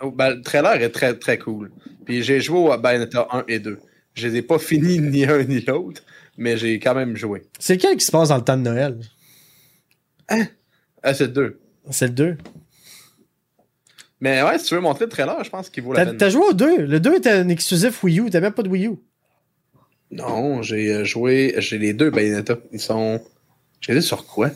[0.00, 1.70] Oh, ben, le trailer est très très cool.
[2.04, 3.78] Puis j'ai joué à Bayonetta 1 et 2.
[4.14, 6.02] Je les ai pas finis ni un ni l'autre,
[6.36, 7.42] mais j'ai quand même joué.
[7.58, 8.98] C'est lequel qui se passe dans le temps de Noël?
[10.28, 11.60] Ah, c'est le 2.
[11.90, 12.36] C'est le 2.
[14.20, 16.16] Mais ouais, si tu veux montrer le trailer, je pense qu'il vaut la peine.
[16.16, 16.86] t'as joué au 2.
[16.86, 18.30] Le 2 était un exclusif Wii U.
[18.32, 18.92] Même pas de Wii U?
[20.12, 21.54] Non, j'ai euh, joué.
[21.58, 22.58] J'ai les deux Bayonetta.
[22.72, 23.20] Ils sont.
[23.80, 24.50] J'ai les sur quoi?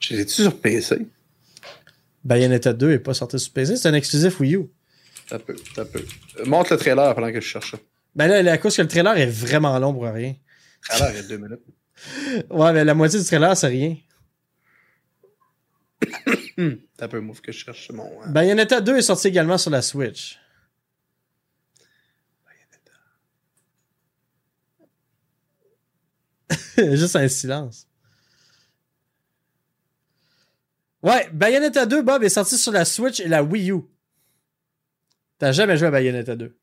[0.00, 1.06] J'ai les sur PC
[2.24, 3.76] Bayonetta 2 est pas sorti sur PC.
[3.76, 4.66] C'est un exclusif Wii U.
[5.28, 6.04] Ça peut, ça peut.
[6.40, 7.78] Euh, Montre le trailer pendant que je cherche ça.
[8.14, 10.34] Ben là, à cause que le trailer est vraiment long pour rien.
[10.34, 11.60] Le trailer est deux minutes.
[12.50, 13.96] Ouais, mais la moitié du trailer, c'est rien.
[16.56, 18.04] Peut, moi, faut que je cherche mon.
[18.22, 20.38] euh, Bayonetta 2 est sorti également sur la Switch.
[26.76, 27.86] Juste un silence.
[31.02, 33.82] Ouais, Bayonetta 2, Bob, est sorti sur la Switch et la Wii U.
[35.38, 36.56] T'as jamais joué à Bayonetta 2.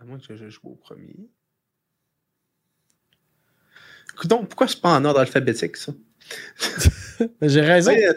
[0.00, 1.14] À moins que je joue au premier.
[4.14, 5.92] Écoute donc, pourquoi c'est pas en ordre alphabétique, ça?
[7.40, 7.92] Mais J'ai raison.
[7.92, 8.12] Euh,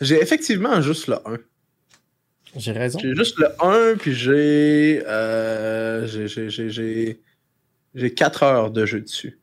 [0.00, 1.38] J'ai effectivement juste le 1.
[2.58, 2.98] J'ai raison.
[2.98, 5.02] J'ai juste le 1, puis j'ai.
[5.06, 7.20] Euh, j'ai- j'ai- j'ai- j'ai.
[7.94, 9.38] J'ai 4 heures de jeu dessus.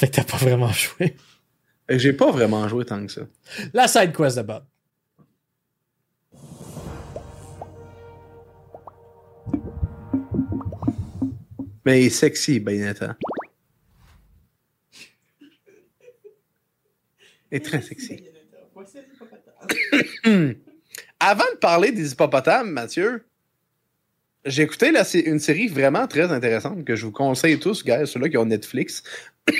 [0.00, 1.14] Fait que t'as pas vraiment joué.
[1.86, 3.22] Fait que j'ai pas vraiment joué tant que ça.
[3.72, 4.64] La side quest de Bob.
[11.84, 13.16] Mais sexy, Bayonetta.
[17.50, 18.24] Et très sexy.
[21.24, 23.22] Avant de parler des hippopotames, Mathieu,
[24.44, 24.90] j'ai écouté
[25.24, 29.04] une série vraiment très intéressante que je vous conseille tous, gars, ceux-là qui ont Netflix.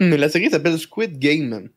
[0.00, 1.70] la série s'appelle Squid Game.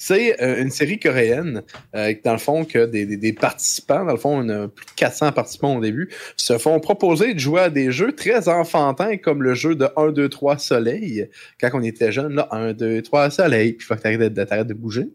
[0.00, 1.62] C'est euh, une série coréenne,
[1.94, 5.30] euh, dans le fond, que des, participants, dans le fond, on a plus de 400
[5.30, 9.54] participants au début, se font proposer de jouer à des jeux très enfantins, comme le
[9.54, 11.28] jeu de 1, 2, 3 soleil.
[11.60, 14.66] Quand on était jeune, là, 1, 2, 3 soleil, puis il faut que tu arrêtes
[14.66, 15.08] de bouger.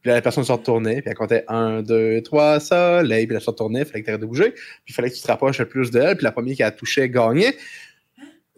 [0.00, 3.42] Puis là, la personne se retournait, puis elle comptait 1, 2, 3 soleil, puis elle
[3.42, 5.26] se retournait, il fallait que tu arrêtes de bouger, puis il fallait que tu te
[5.26, 7.54] rapproches le plus d'elle, puis la première qui a touché gagnait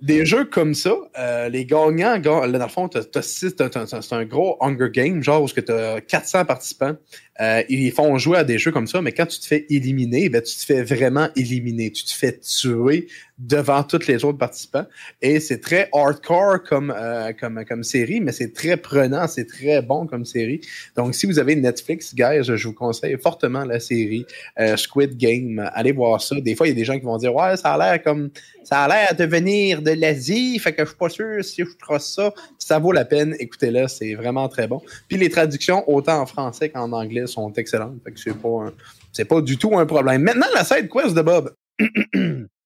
[0.03, 2.89] des jeux comme ça, euh, les gagnants, dans le fond,
[3.21, 6.97] c'est un gros Hunger Game, genre où tu as 400 participants.
[7.41, 10.29] Euh, ils font jouer à des jeux comme ça, mais quand tu te fais éliminer,
[10.29, 11.91] ben, tu te fais vraiment éliminer.
[11.91, 13.09] Tu te fais tuer
[13.41, 14.85] devant tous les autres participants.
[15.23, 19.81] Et c'est très hardcore comme, euh, comme, comme série, mais c'est très prenant, c'est très
[19.81, 20.61] bon comme série.
[20.97, 24.27] Donc, si vous avez Netflix, guys, je vous conseille fortement la série
[24.59, 25.71] euh, Squid Game.
[25.73, 26.39] Allez voir ça.
[26.41, 28.31] Des fois, il y a des gens qui vont dire Ouais, ça a l'air comme
[28.63, 31.77] ça a l'air de venir de l'Asie, fait que je suis pas sûr si je
[31.79, 32.33] trosse ça.
[32.59, 34.83] Ça vaut la peine, écoutez-le, c'est vraiment très bon.
[35.09, 37.97] Puis les traductions, autant en français qu'en anglais, sont excellentes.
[38.05, 38.71] Fait que c'est pas,
[39.13, 40.23] c'est pas du tout un problème.
[40.23, 41.55] Maintenant, la side quest de Bob.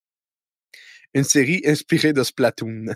[1.15, 2.87] Une série inspirée de Splatoon.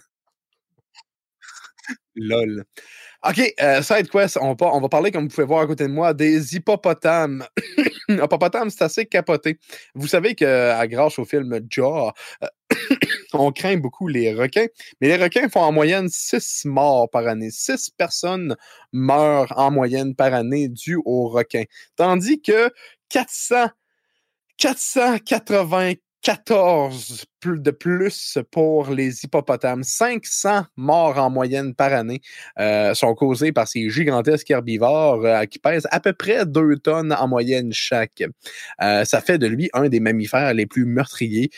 [2.17, 2.65] Lol.
[3.27, 6.15] OK, euh, side quest, on, va parler, comme vous pouvez voir à côté de moi,
[6.15, 7.45] des hippopotames.
[8.09, 9.59] hippopotames, c'est assez capoté.
[9.95, 12.13] Vous savez que, grâce au film Jaw,
[13.33, 14.67] on craint beaucoup les requins,
[15.01, 17.51] mais les requins font en moyenne 6 morts par année.
[17.51, 18.57] 6 personnes
[18.93, 21.65] meurent en moyenne par année dues aux requins.
[21.97, 22.71] Tandis que
[23.09, 23.67] 400,
[24.59, 29.85] 480 14 de plus pour les hippopotames.
[29.85, 32.21] 500 morts en moyenne par année
[32.59, 37.13] euh, sont causés par ces gigantesques herbivores euh, qui pèsent à peu près 2 tonnes
[37.13, 38.23] en moyenne chaque.
[38.83, 41.51] Euh, ça fait de lui un des mammifères les plus meurtriers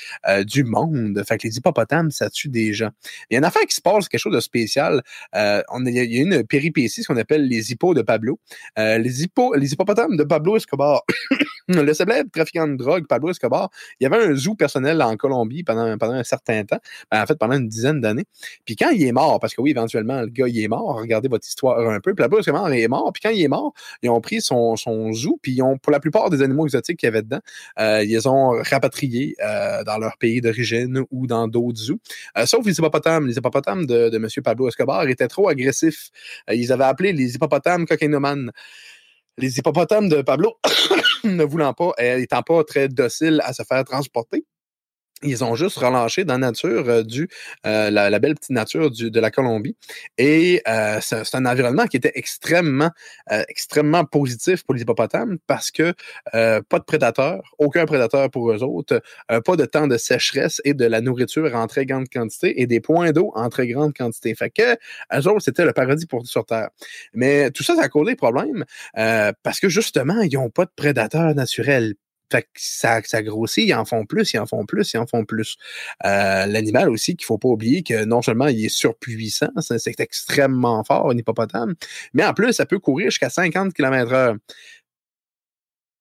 [0.44, 1.22] du monde.
[1.26, 2.90] Fait que les hippopotames, ça tue des gens.
[3.30, 5.02] Il y a une affaire qui se passe, quelque chose de spécial.
[5.34, 8.38] Il y a une péripétie, ce qu'on appelle les hippos de Pablo.
[8.76, 11.02] les, les hippopotames de Pablo Escobar.
[11.68, 15.62] le célèbre trafiquant de drogue, Pablo Escobar, il y avait un zoo personnel en Colombie
[15.74, 16.78] pendant, pendant un certain temps,
[17.10, 18.24] ben, en fait pendant une dizaine d'années.
[18.64, 21.28] Puis quand il est mort, parce que oui, éventuellement, le gars, il est mort, regardez
[21.28, 24.10] votre histoire un peu, puis Pablo Escobar est mort, puis quand il est mort, ils
[24.10, 27.06] ont pris son, son zoo, puis ils ont, pour la plupart des animaux exotiques qu'il
[27.06, 27.40] y avait dedans,
[27.78, 32.00] euh, ils les ont rapatriés euh, dans leur pays d'origine ou dans d'autres zoos.
[32.36, 33.26] Euh, sauf les hippopotames.
[33.26, 34.26] Les hippopotames de, M.
[34.42, 36.10] Pablo Escobar étaient trop agressifs.
[36.50, 38.50] Ils avaient appelé les hippopotames cocaïnomanes
[39.38, 40.58] les hippopotames de Pablo,
[41.24, 44.44] ne voulant pas, étant pas très dociles à se faire transporter,
[45.22, 47.28] ils ont juste relâché dans la nature euh, du
[47.66, 49.76] euh, la, belle petite nature du, de la Colombie.
[50.18, 52.90] Et euh, c'est un environnement qui était extrêmement
[53.30, 55.94] euh, extrêmement positif pour les hippopotames parce que
[56.34, 59.00] euh, pas de prédateurs aucun prédateur pour eux autres
[59.44, 62.80] pas de temps de sécheresse et de la nourriture en très grande quantité et des
[62.80, 64.34] points d'eau en très grande quantité.
[64.34, 66.70] Fait que eux autres c'était le paradis pour sur terre.
[67.14, 68.64] Mais tout ça ça a causé des problèmes
[68.94, 71.94] parce que justement ils ont pas de prédateurs naturels
[72.30, 75.06] fait que ça, ça grossit, ils en font plus, ils en font plus, ils en
[75.06, 75.56] font plus.
[76.04, 80.84] Euh, L'animal aussi, qu'il faut pas oublier que non seulement il est surpuissant, c'est extrêmement
[80.84, 81.74] fort, un hippopotame,
[82.14, 84.36] mais en plus, ça peut courir jusqu'à 50 km heure.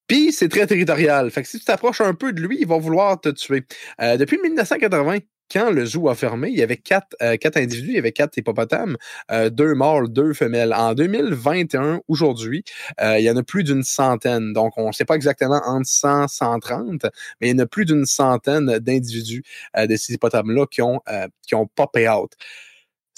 [0.08, 1.30] Puis c'est très territorial.
[1.30, 3.64] Fait que si tu t'approches un peu de lui, il va vouloir te tuer.
[4.02, 5.20] Euh, depuis 1980,
[5.52, 8.12] quand le zoo a fermé, il y avait quatre, euh, quatre individus, il y avait
[8.12, 8.98] quatre hippopotames,
[9.32, 10.74] euh, deux mâles, deux femelles.
[10.74, 12.64] En 2021, aujourd'hui,
[13.02, 14.54] euh, il y en a plus d'une centaine.
[14.54, 17.06] Donc, on ne sait pas exactement entre 100 130,
[17.42, 19.44] mais il y en a plus d'une centaine d'individus
[19.78, 21.02] de ces hippopotames-là qui ont,
[21.48, 22.34] qui ont popé out.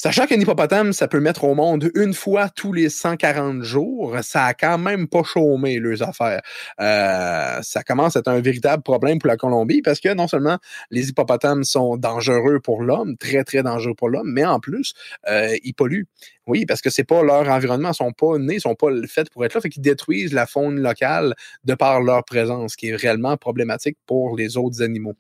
[0.04, 4.45] Sachant qu'un hippopotame, ça peut mettre au monde une fois tous les 140 jours, ça
[4.45, 6.41] a quand même pas chômé leurs affaires.
[6.80, 10.58] Euh, ça commence à être un véritable problème pour la Colombie parce que non seulement
[10.89, 14.95] les hippopotames sont dangereux pour l'homme, très très dangereux pour l'homme, mais en plus,
[15.30, 16.08] euh, ils polluent.
[16.48, 19.30] Oui, parce que c'est pas leur environnement, ils sont pas nés, ils sont pas faits
[19.30, 22.96] pour être là, fait qu'ils détruisent la faune locale de par leur présence, qui est
[22.96, 25.16] réellement problématique pour les autres animaux.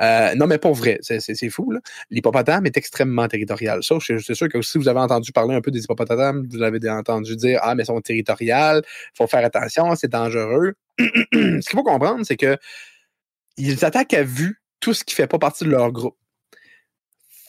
[0.00, 1.72] Euh, non, mais pas vrai, c'est fou.
[2.10, 3.82] L'hippopotame est extrêmement territorial.
[3.82, 6.78] Ça, c'est sûr que si vous avez entendu parler un peu des hippopotames, vous avez
[6.90, 8.82] entendu dire ah mais ils sont territoriales,
[9.14, 10.74] faut faire attention, c'est dangereux.
[10.98, 12.56] ce qu'il faut comprendre, c'est que
[13.56, 16.16] ils attaquent à vue tout ce qui fait pas partie de leur groupe.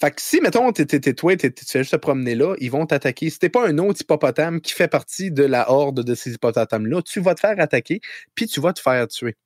[0.03, 2.85] Fait que si, mettons, t'es, t'es, toi, tu fais juste te promener là, ils vont
[2.85, 3.29] t'attaquer.
[3.29, 7.01] Si t'es pas un autre hippopotame qui fait partie de la horde de ces hippopotames-là,
[7.03, 8.01] tu vas te faire attaquer,
[8.35, 9.37] puis tu vas te faire tuer.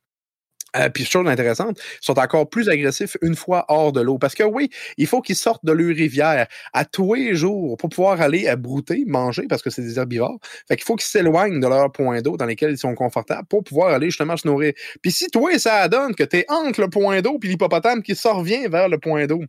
[0.75, 4.17] Euh, puis chose intéressante, ils sont encore plus agressifs une fois hors de l'eau.
[4.17, 7.89] Parce que oui, il faut qu'ils sortent de leur rivière à tous les jours pour
[7.89, 10.39] pouvoir aller à brouter, manger, parce que c'est des herbivores.
[10.67, 13.63] Fait qu'il faut qu'ils s'éloignent de leur point d'eau dans lesquels ils sont confortables pour
[13.63, 14.73] pouvoir aller justement se nourrir.
[15.03, 18.41] Puis si toi, ça donne que t'es entre le point d'eau puis l'hippopotame qui sort
[18.41, 19.43] vient vers le point d'eau,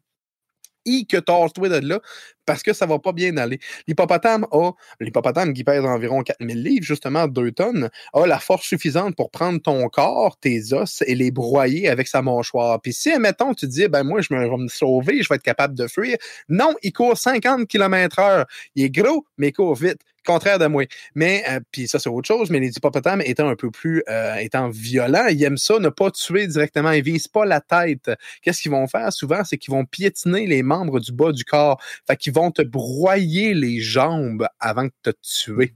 [1.08, 2.00] que torse-toi de là
[2.48, 3.58] parce que ça va pas bien aller.
[3.86, 4.70] L'hippopotame a,
[5.00, 9.60] l'hippopotame qui pèse environ 4000 livres, justement 2 tonnes, a la force suffisante pour prendre
[9.60, 12.80] ton corps, tes os et les broyer avec sa mâchoire.
[12.80, 15.42] Puis si, admettons, tu dis, ben moi, je, me, vais me sauver, je vais être
[15.42, 16.16] capable de fuir.
[16.48, 18.46] Non, il court 50 km heure.
[18.74, 20.84] Il est gros, mais il court vite contraire de moi.
[21.14, 24.36] Mais, euh, puis ça, c'est autre chose, mais les hippopotames étant un peu plus, euh,
[24.36, 28.10] étant violents, ils aiment ça, ne pas tuer directement, ils visent pas la tête.
[28.42, 29.44] Qu'est-ce qu'ils vont faire souvent?
[29.44, 31.80] C'est qu'ils vont piétiner les membres du bas du corps.
[32.06, 35.74] Fait qu'ils vont te broyer les jambes avant de te tuer.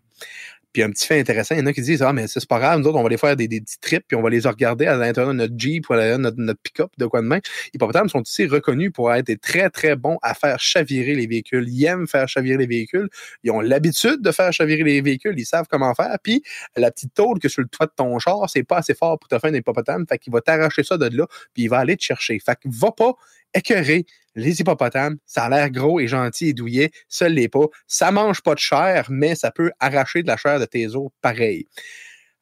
[0.72, 2.58] Puis un petit fait intéressant, il y en a qui disent Ah, mais c'est pas
[2.58, 4.40] grave, nous autres, on va les faire des, des petits trips, puis on va les
[4.40, 7.26] regarder à l'intérieur de notre Jeep ou à l'intérieur de notre, pick-up, de quoi de
[7.26, 7.40] main.
[7.74, 11.68] Hippopotames sont aussi reconnus pour être très, très bons à faire chavirer les véhicules.
[11.68, 13.08] Ils aiment faire chavirer les véhicules.
[13.42, 15.34] Ils ont l'habitude de faire chavirer les véhicules.
[15.38, 16.16] Ils savent comment faire.
[16.22, 16.42] Puis
[16.76, 19.28] la petite tôle que sur le toit de ton char, c'est pas assez fort pour
[19.28, 20.06] te faire un hippopotame.
[20.08, 22.38] Fait qu'il va t'arracher ça de là, puis il va aller te chercher.
[22.38, 23.14] Fait que va pas
[23.54, 27.66] écœurer les hippopotames, ça a l'air gros et gentil et douillet, ça l'est pas.
[27.86, 31.10] Ça mange pas de chair, mais ça peut arracher de la chair de tes os
[31.20, 31.66] pareil.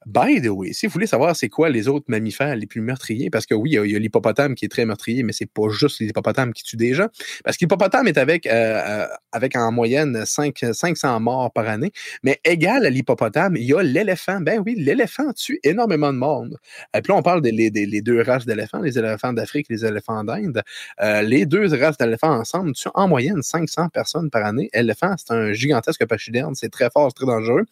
[0.06, 3.28] By the way, si vous voulez savoir c'est quoi les autres mammifères les plus meurtriers,
[3.28, 6.00] parce que oui, il y a, l'hippopotame qui est très meurtrier, mais c'est pas juste
[6.00, 7.08] les hippopotames qui tuent des gens.
[7.44, 11.92] Parce que l'hippopotame est avec, euh, euh, avec en moyenne 5, 500 morts par année,
[12.22, 14.40] mais égal à l'hippopotame, il y a l'éléphant.
[14.40, 16.56] Ben oui, l'éléphant tue énormément de monde.
[16.96, 20.24] Et puis là, on parle des deux races d'éléphants, les éléphants d'Afrique et les éléphants
[20.24, 20.62] d'Inde.
[21.02, 24.70] Euh, les deux races d'éléphants ensemble tuent en moyenne 500 personnes par année.
[24.72, 27.66] Éléphant, c'est un gigantesque pachyderme, c'est très fort, c'est très dangereux.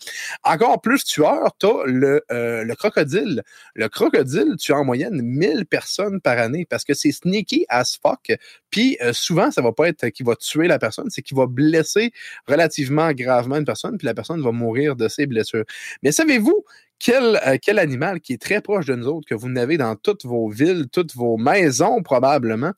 [0.45, 3.43] Encore plus tueur, t'as le euh, le, crocodile.
[3.75, 8.33] Le crocodile tue en moyenne 1000 personnes par année parce que c'est sneaky as fuck.
[8.71, 11.47] Puis euh, souvent, ça va pas être qu'il va tuer la personne, c'est qu'il va
[11.47, 12.13] blesser
[12.47, 15.65] relativement gravement une personne, puis la personne va mourir de ses blessures.
[16.03, 16.65] Mais savez-vous
[16.99, 19.95] quel, euh, quel animal qui est très proche de nous autres, que vous n'avez dans
[19.95, 22.73] toutes vos villes, toutes vos maisons probablement,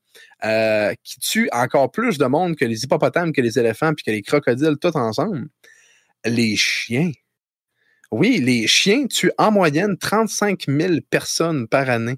[1.03, 4.23] qui tue encore plus de monde que les hippopotames, que les éléphants, puis que les
[4.23, 5.49] crocodiles, tout ensemble?
[6.25, 7.13] Les chiens.
[8.13, 12.17] Oui, les chiens tuent en moyenne 35 000 personnes par année.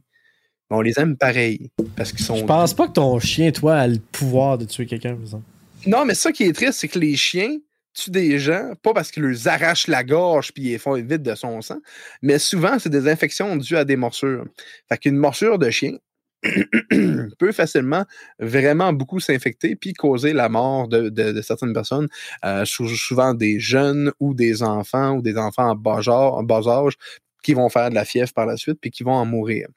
[0.70, 1.70] on les aime pareil.
[1.96, 2.36] Parce qu'ils sont.
[2.36, 5.44] Je pense pas que ton chien, toi, a le pouvoir de tuer quelqu'un, par exemple.
[5.86, 7.58] Non, mais ça qui est triste, c'est que les chiens
[7.94, 11.34] tuent des gens, pas parce qu'ils leur arrachent la gorge puis ils font vite de
[11.34, 11.78] son sang,
[12.22, 14.46] mais souvent, c'est des infections dues à des morsures.
[14.88, 15.98] Fait qu'une morsure de chien,
[17.38, 18.04] peut facilement
[18.38, 22.08] vraiment beaucoup s'infecter puis causer la mort de, certaines personnes,
[22.44, 26.94] euh, souvent des jeunes ou des enfants ou des enfants en bas, en bas âge
[27.42, 29.68] qui vont faire de la fièvre par la suite puis qui vont en mourir.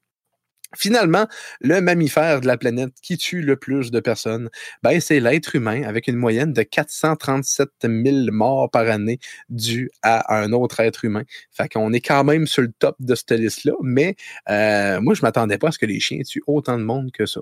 [0.78, 1.28] Finalement,
[1.62, 4.50] le mammifère de la planète qui tue le plus de personnes,
[4.84, 9.20] ben, c'est l'être humain avec une moyenne de 437 000 morts par année
[9.50, 11.24] dues à un autre être humain.
[11.52, 14.16] Fait qu'on est quand même sur le top de cette liste-là, mais
[14.50, 17.26] euh, moi, je m'attendais pas à ce que les chiens tuent autant de monde que
[17.26, 17.42] ça.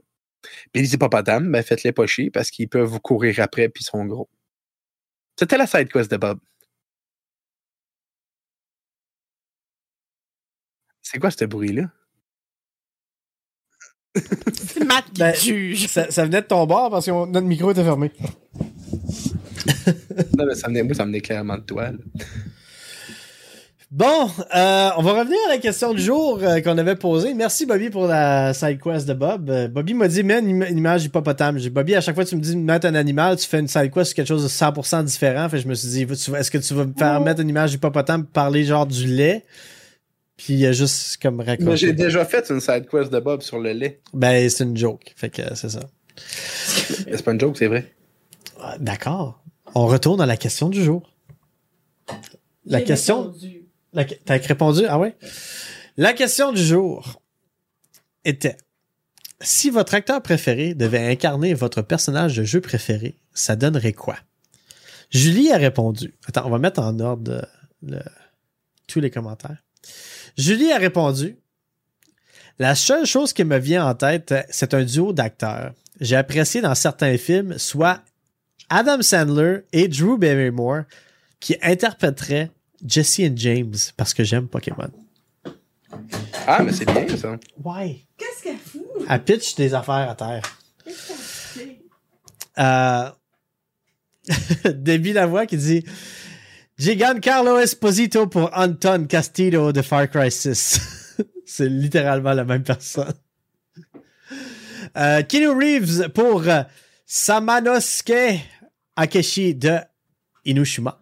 [0.74, 3.86] Puis les hippopotames, ben, faites-les pas chier parce qu'ils peuvent vous courir après puis ils
[3.88, 4.30] sont gros.
[5.38, 6.40] C'était la side quest de Bob.
[11.04, 11.92] C'est quoi ce bruit-là?
[14.54, 15.88] C'est Matt qui ben, juge.
[15.88, 18.12] Ça, venait de ton bord parce que notre micro était fermé.
[20.38, 21.92] non, mais ça venait, moi, ça venait clairement de toi.
[23.90, 27.36] Bon, euh, on va revenir à la question du jour euh, qu'on avait posée.
[27.36, 29.52] Merci Bobby pour la side quest de Bob.
[29.52, 31.60] Euh, Bobby m'a dit, mets une, image hippopotame.
[31.60, 33.68] J'ai Bobby, à chaque fois que tu me dis mettre un animal, tu fais une
[33.68, 35.48] side quest sur quelque chose de 100% différent.
[35.48, 38.26] Fait je me suis dit, est-ce que tu vas me faire mettre une image hippopotame
[38.26, 39.46] parler genre du lait?
[40.44, 41.64] Puis il a juste comme raconté.
[41.64, 44.02] Mais j'ai déjà fait une side quest de Bob sur le lait.
[44.12, 45.14] Ben, c'est une joke.
[45.16, 45.90] Fait que c'est ça.
[46.18, 47.94] c'est pas une joke, c'est vrai.
[48.60, 49.42] Ah, d'accord.
[49.74, 51.10] On retourne à la question du jour.
[52.66, 53.34] La question.
[54.26, 54.84] T'as répondu?
[54.90, 55.16] Ah ouais?
[55.96, 57.22] La question du jour
[58.26, 58.58] était
[59.40, 64.18] si votre acteur préféré devait incarner votre personnage de jeu préféré, ça donnerait quoi?
[65.10, 66.16] Julie a répondu.
[66.28, 67.48] Attends, on va mettre en ordre
[68.88, 69.64] tous les commentaires.
[70.38, 71.38] Julie a répondu
[72.60, 75.74] La seule chose qui me vient en tête, c'est un duo d'acteurs.
[76.00, 78.02] J'ai apprécié dans certains films soit
[78.70, 80.84] Adam Sandler et Drew Barrymore
[81.40, 82.50] qui interpréteraient
[82.86, 84.90] Jesse et James parce que j'aime Pokémon.
[86.48, 87.38] Ah, mais c'est bien ça.
[87.64, 88.02] Ouais.
[88.18, 88.82] Qu'est-ce qu'elle fout?
[89.08, 90.42] Elle pitch des affaires à terre.
[90.84, 91.08] Qu'est-ce
[91.58, 91.80] qu'elle fait?
[92.60, 93.10] Euh...
[94.74, 95.84] Debbie Lavoie qui dit
[96.78, 101.18] Giancarlo Esposito pour Anton Castillo de Far Cry 6.
[101.46, 103.14] C'est littéralement la même personne.
[104.98, 106.64] Euh, Keanu Reeves pour euh,
[107.06, 108.40] Samanosuke
[108.96, 109.78] Akeshi de
[110.46, 111.00] Inushima.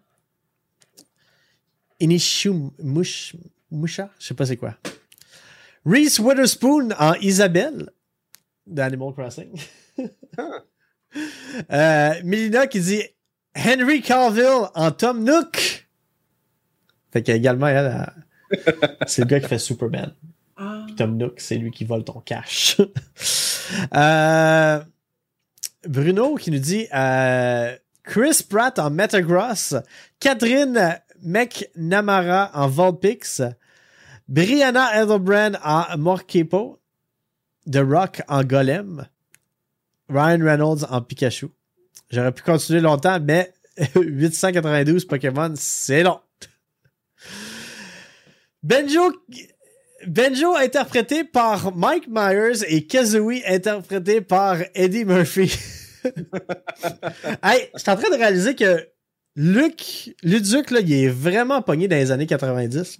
[2.01, 3.37] Inishumusha?
[4.19, 4.75] Je sais pas c'est quoi.
[5.85, 7.89] Reese Witherspoon en Isabelle
[8.67, 9.53] d'Animal Crossing.
[11.71, 13.03] euh, qui dit
[13.55, 15.87] Henry Carville en Tom Nook.
[17.11, 18.11] Fait qu'également, elle,
[18.49, 20.13] elle, c'est le gars qui fait Superman.
[20.57, 20.83] Ah.
[20.85, 22.77] Puis Tom Nook, c'est lui qui vole ton cash.
[23.95, 24.81] Euh,
[25.87, 27.73] Bruno qui nous dit euh,
[28.03, 29.75] Chris Pratt en Metagross,
[30.19, 33.41] Catherine McNamara en Volpix,
[34.27, 36.81] Brianna Edelbrand en Morkepo,
[37.71, 39.07] The Rock en Golem,
[40.09, 41.51] Ryan Reynolds en Pikachu.
[42.11, 43.53] J'aurais pu continuer longtemps, mais
[43.95, 46.19] 892 Pokémon, c'est long.
[48.63, 49.11] Benjo,
[50.05, 55.51] Benjo interprété par Mike Myers et Kazooie interprété par Eddie Murphy.
[57.43, 58.87] hey, je suis en train de réaliser que
[59.35, 62.99] Luc, Luduc, là, il est vraiment pogné dans les années 90.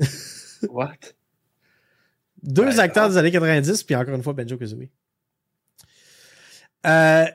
[0.68, 0.92] What?
[2.42, 3.08] Deux Ouais, acteurs ah.
[3.10, 4.88] des années 90, puis encore une fois, Benjo Kazooie.
[6.86, 7.26] Euh,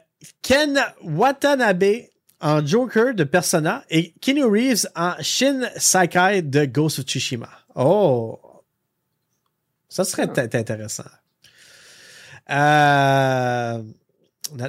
[0.42, 2.10] Ken Watanabe
[2.40, 7.50] en Joker de Persona et Keanu Reeves en Shin Sakai de Ghost of Tsushima.
[7.76, 8.40] Oh!
[9.90, 11.04] Ça serait int- intéressant.
[12.50, 13.82] Euh,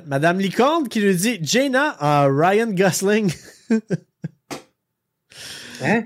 [0.07, 3.33] Madame Licorne qui nous dit Jaina en Ryan Gosling.
[5.81, 6.03] Hein?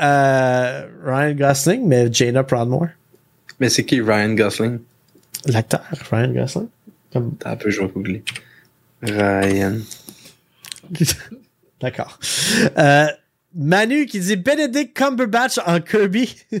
[0.00, 2.88] Euh, Ryan Gosling, mais Jaina Proudmore.
[3.58, 4.78] Mais c'est qui Ryan Gosling?
[5.46, 6.68] L'acteur, Ryan Gosling.
[7.12, 8.24] Comme T'as un peu, vais googler.
[9.02, 9.80] Ryan.
[11.80, 12.18] D'accord.
[12.76, 13.06] Euh,
[13.54, 16.36] Manu qui dit Benedict Cumberbatch en Kirby.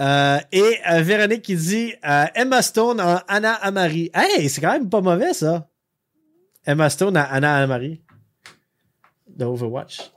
[0.00, 4.12] Euh, et euh, Véronique qui dit euh, Emma Stone en Anna Amari.
[4.14, 5.68] Hey, c'est quand même pas mauvais ça.
[6.64, 8.00] Emma Stone en Anna Amari.
[9.26, 10.12] De Overwatch.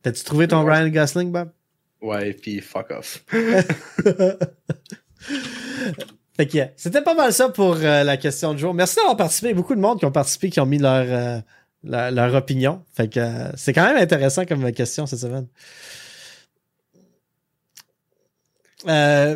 [0.00, 1.52] T'as-tu trouvé ton Ryan Gosling, Bob?
[2.00, 3.22] Ouais, puis fuck off.
[6.36, 8.74] Fait que, yeah, c'était pas mal ça pour euh, la question du jour.
[8.74, 9.54] Merci d'avoir participé.
[9.54, 11.40] Beaucoup de monde qui ont participé, qui ont mis leur, euh,
[11.82, 12.84] leur, leur opinion.
[12.92, 15.46] Fait que euh, c'est quand même intéressant comme question cette semaine.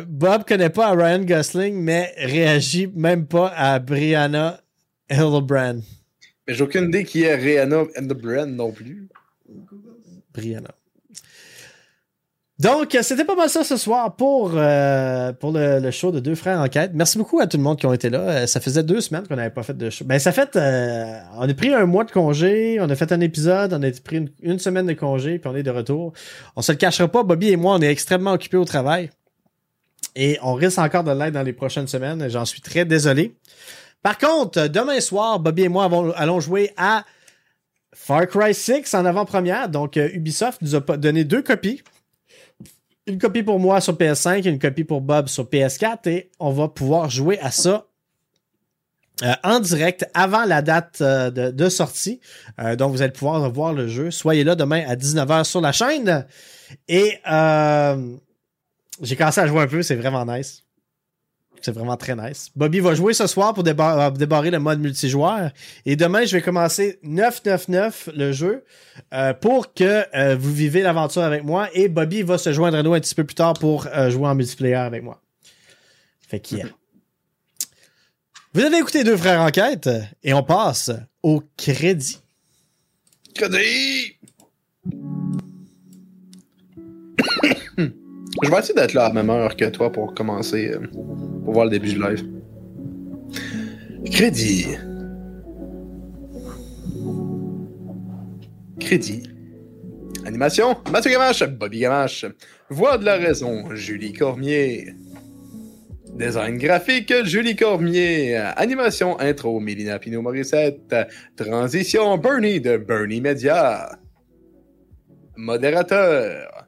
[0.07, 4.61] Bob connaît pas Ryan Gosling, mais réagit même pas à Brianna
[5.09, 5.81] Hildebrand.
[6.47, 9.09] Mais j'ai aucune idée qui est Rihanna and the Brand non plus.
[10.33, 10.73] Brianna.
[12.61, 16.19] Donc, euh, c'était pas mal ça ce soir pour, euh, pour le, le show de
[16.19, 16.91] Deux Frères en Quête.
[16.93, 18.19] Merci beaucoup à tout le monde qui ont été là.
[18.19, 20.05] Euh, ça faisait deux semaines qu'on n'avait pas fait de show.
[20.05, 20.55] Ben, ça fait...
[20.55, 24.29] on a pris un mois de congé, on a fait un épisode, on a pris
[24.43, 26.13] une, semaine de congé, puis on est de retour.
[26.55, 29.09] On se le cachera pas, Bobby et moi, on est extrêmement occupés au travail.
[30.15, 32.29] Et on risque encore de l'aide dans les prochaines semaines.
[32.29, 33.33] J'en suis très désolé.
[34.03, 37.05] Par contre, demain soir, Bobby et moi allons jouer à
[37.91, 39.67] Far Cry 6 en avant-première.
[39.67, 41.81] Donc, Ubisoft nous a donné deux copies.
[43.07, 46.07] Une copie pour moi sur PS5 et une copie pour Bob sur PS4.
[46.09, 47.87] Et on va pouvoir jouer à ça
[49.23, 52.19] euh, en direct avant la date euh, de, sortie.
[52.59, 54.11] Euh, donc, vous allez pouvoir voir le jeu.
[54.11, 56.25] Soyez là demain à 19h sur la chaîne.
[56.87, 57.19] Et
[59.01, 59.81] j'ai commencé à jouer un peu.
[59.81, 60.63] C'est vraiment nice.
[61.61, 62.49] C'est vraiment très nice.
[62.55, 65.51] Bobby va jouer ce soir pour euh, débarrer le mode multijoueur.
[65.85, 68.63] Et demain, je vais commencer 999 le jeu
[69.13, 71.69] euh, pour que euh, vous vivez l'aventure avec moi.
[71.73, 74.35] Et Bobby va se joindre à nous un petit peu plus tard pour jouer en
[74.35, 75.21] multiplayer avec moi.
[76.27, 76.73] Fait qu'il.
[78.53, 79.89] Vous avez écouté Deux Frères Enquête
[80.23, 80.91] et on passe
[81.23, 82.19] au crédit.
[83.33, 84.17] Crédit!
[88.43, 90.87] Je vais essayer d'être là à la même heure que toi pour commencer, euh,
[91.43, 92.25] pour voir le début du live.
[94.05, 94.67] Crédit.
[98.79, 99.23] Crédit.
[100.25, 102.25] Animation, Mathieu Gamache, Bobby Gamache.
[102.69, 104.93] Voix de la raison, Julie Cormier.
[106.15, 108.35] Design graphique, Julie Cormier.
[108.57, 110.95] Animation intro, Mélina Pinot-Morissette.
[111.35, 113.97] Transition, Bernie de Bernie Media.
[115.35, 116.60] Modérateur.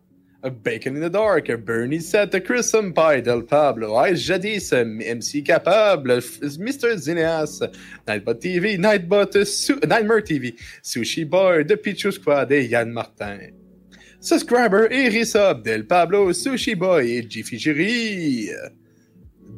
[0.49, 6.97] Bacon in the Dark, Bernie Set, Chris Pie Del Pablo, Ice Jadis, MC Capable, Mr.
[6.97, 7.61] Zineas,
[8.05, 13.51] Nightbot TV, Nightbot, Su Nightmare TV, Sushi Boy, The Pichu Squad et Yann Martin.
[14.19, 15.09] Subscriber et
[15.63, 18.49] Del Pablo, Sushi Boy et Jiffy Jury.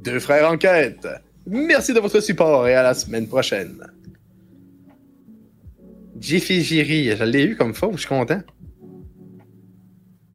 [0.03, 1.07] Deux frères en quête.
[1.47, 3.86] Merci de votre support et à la semaine prochaine.
[6.19, 8.41] Jiffy Jiri, je l'ai eu comme faux, je suis content.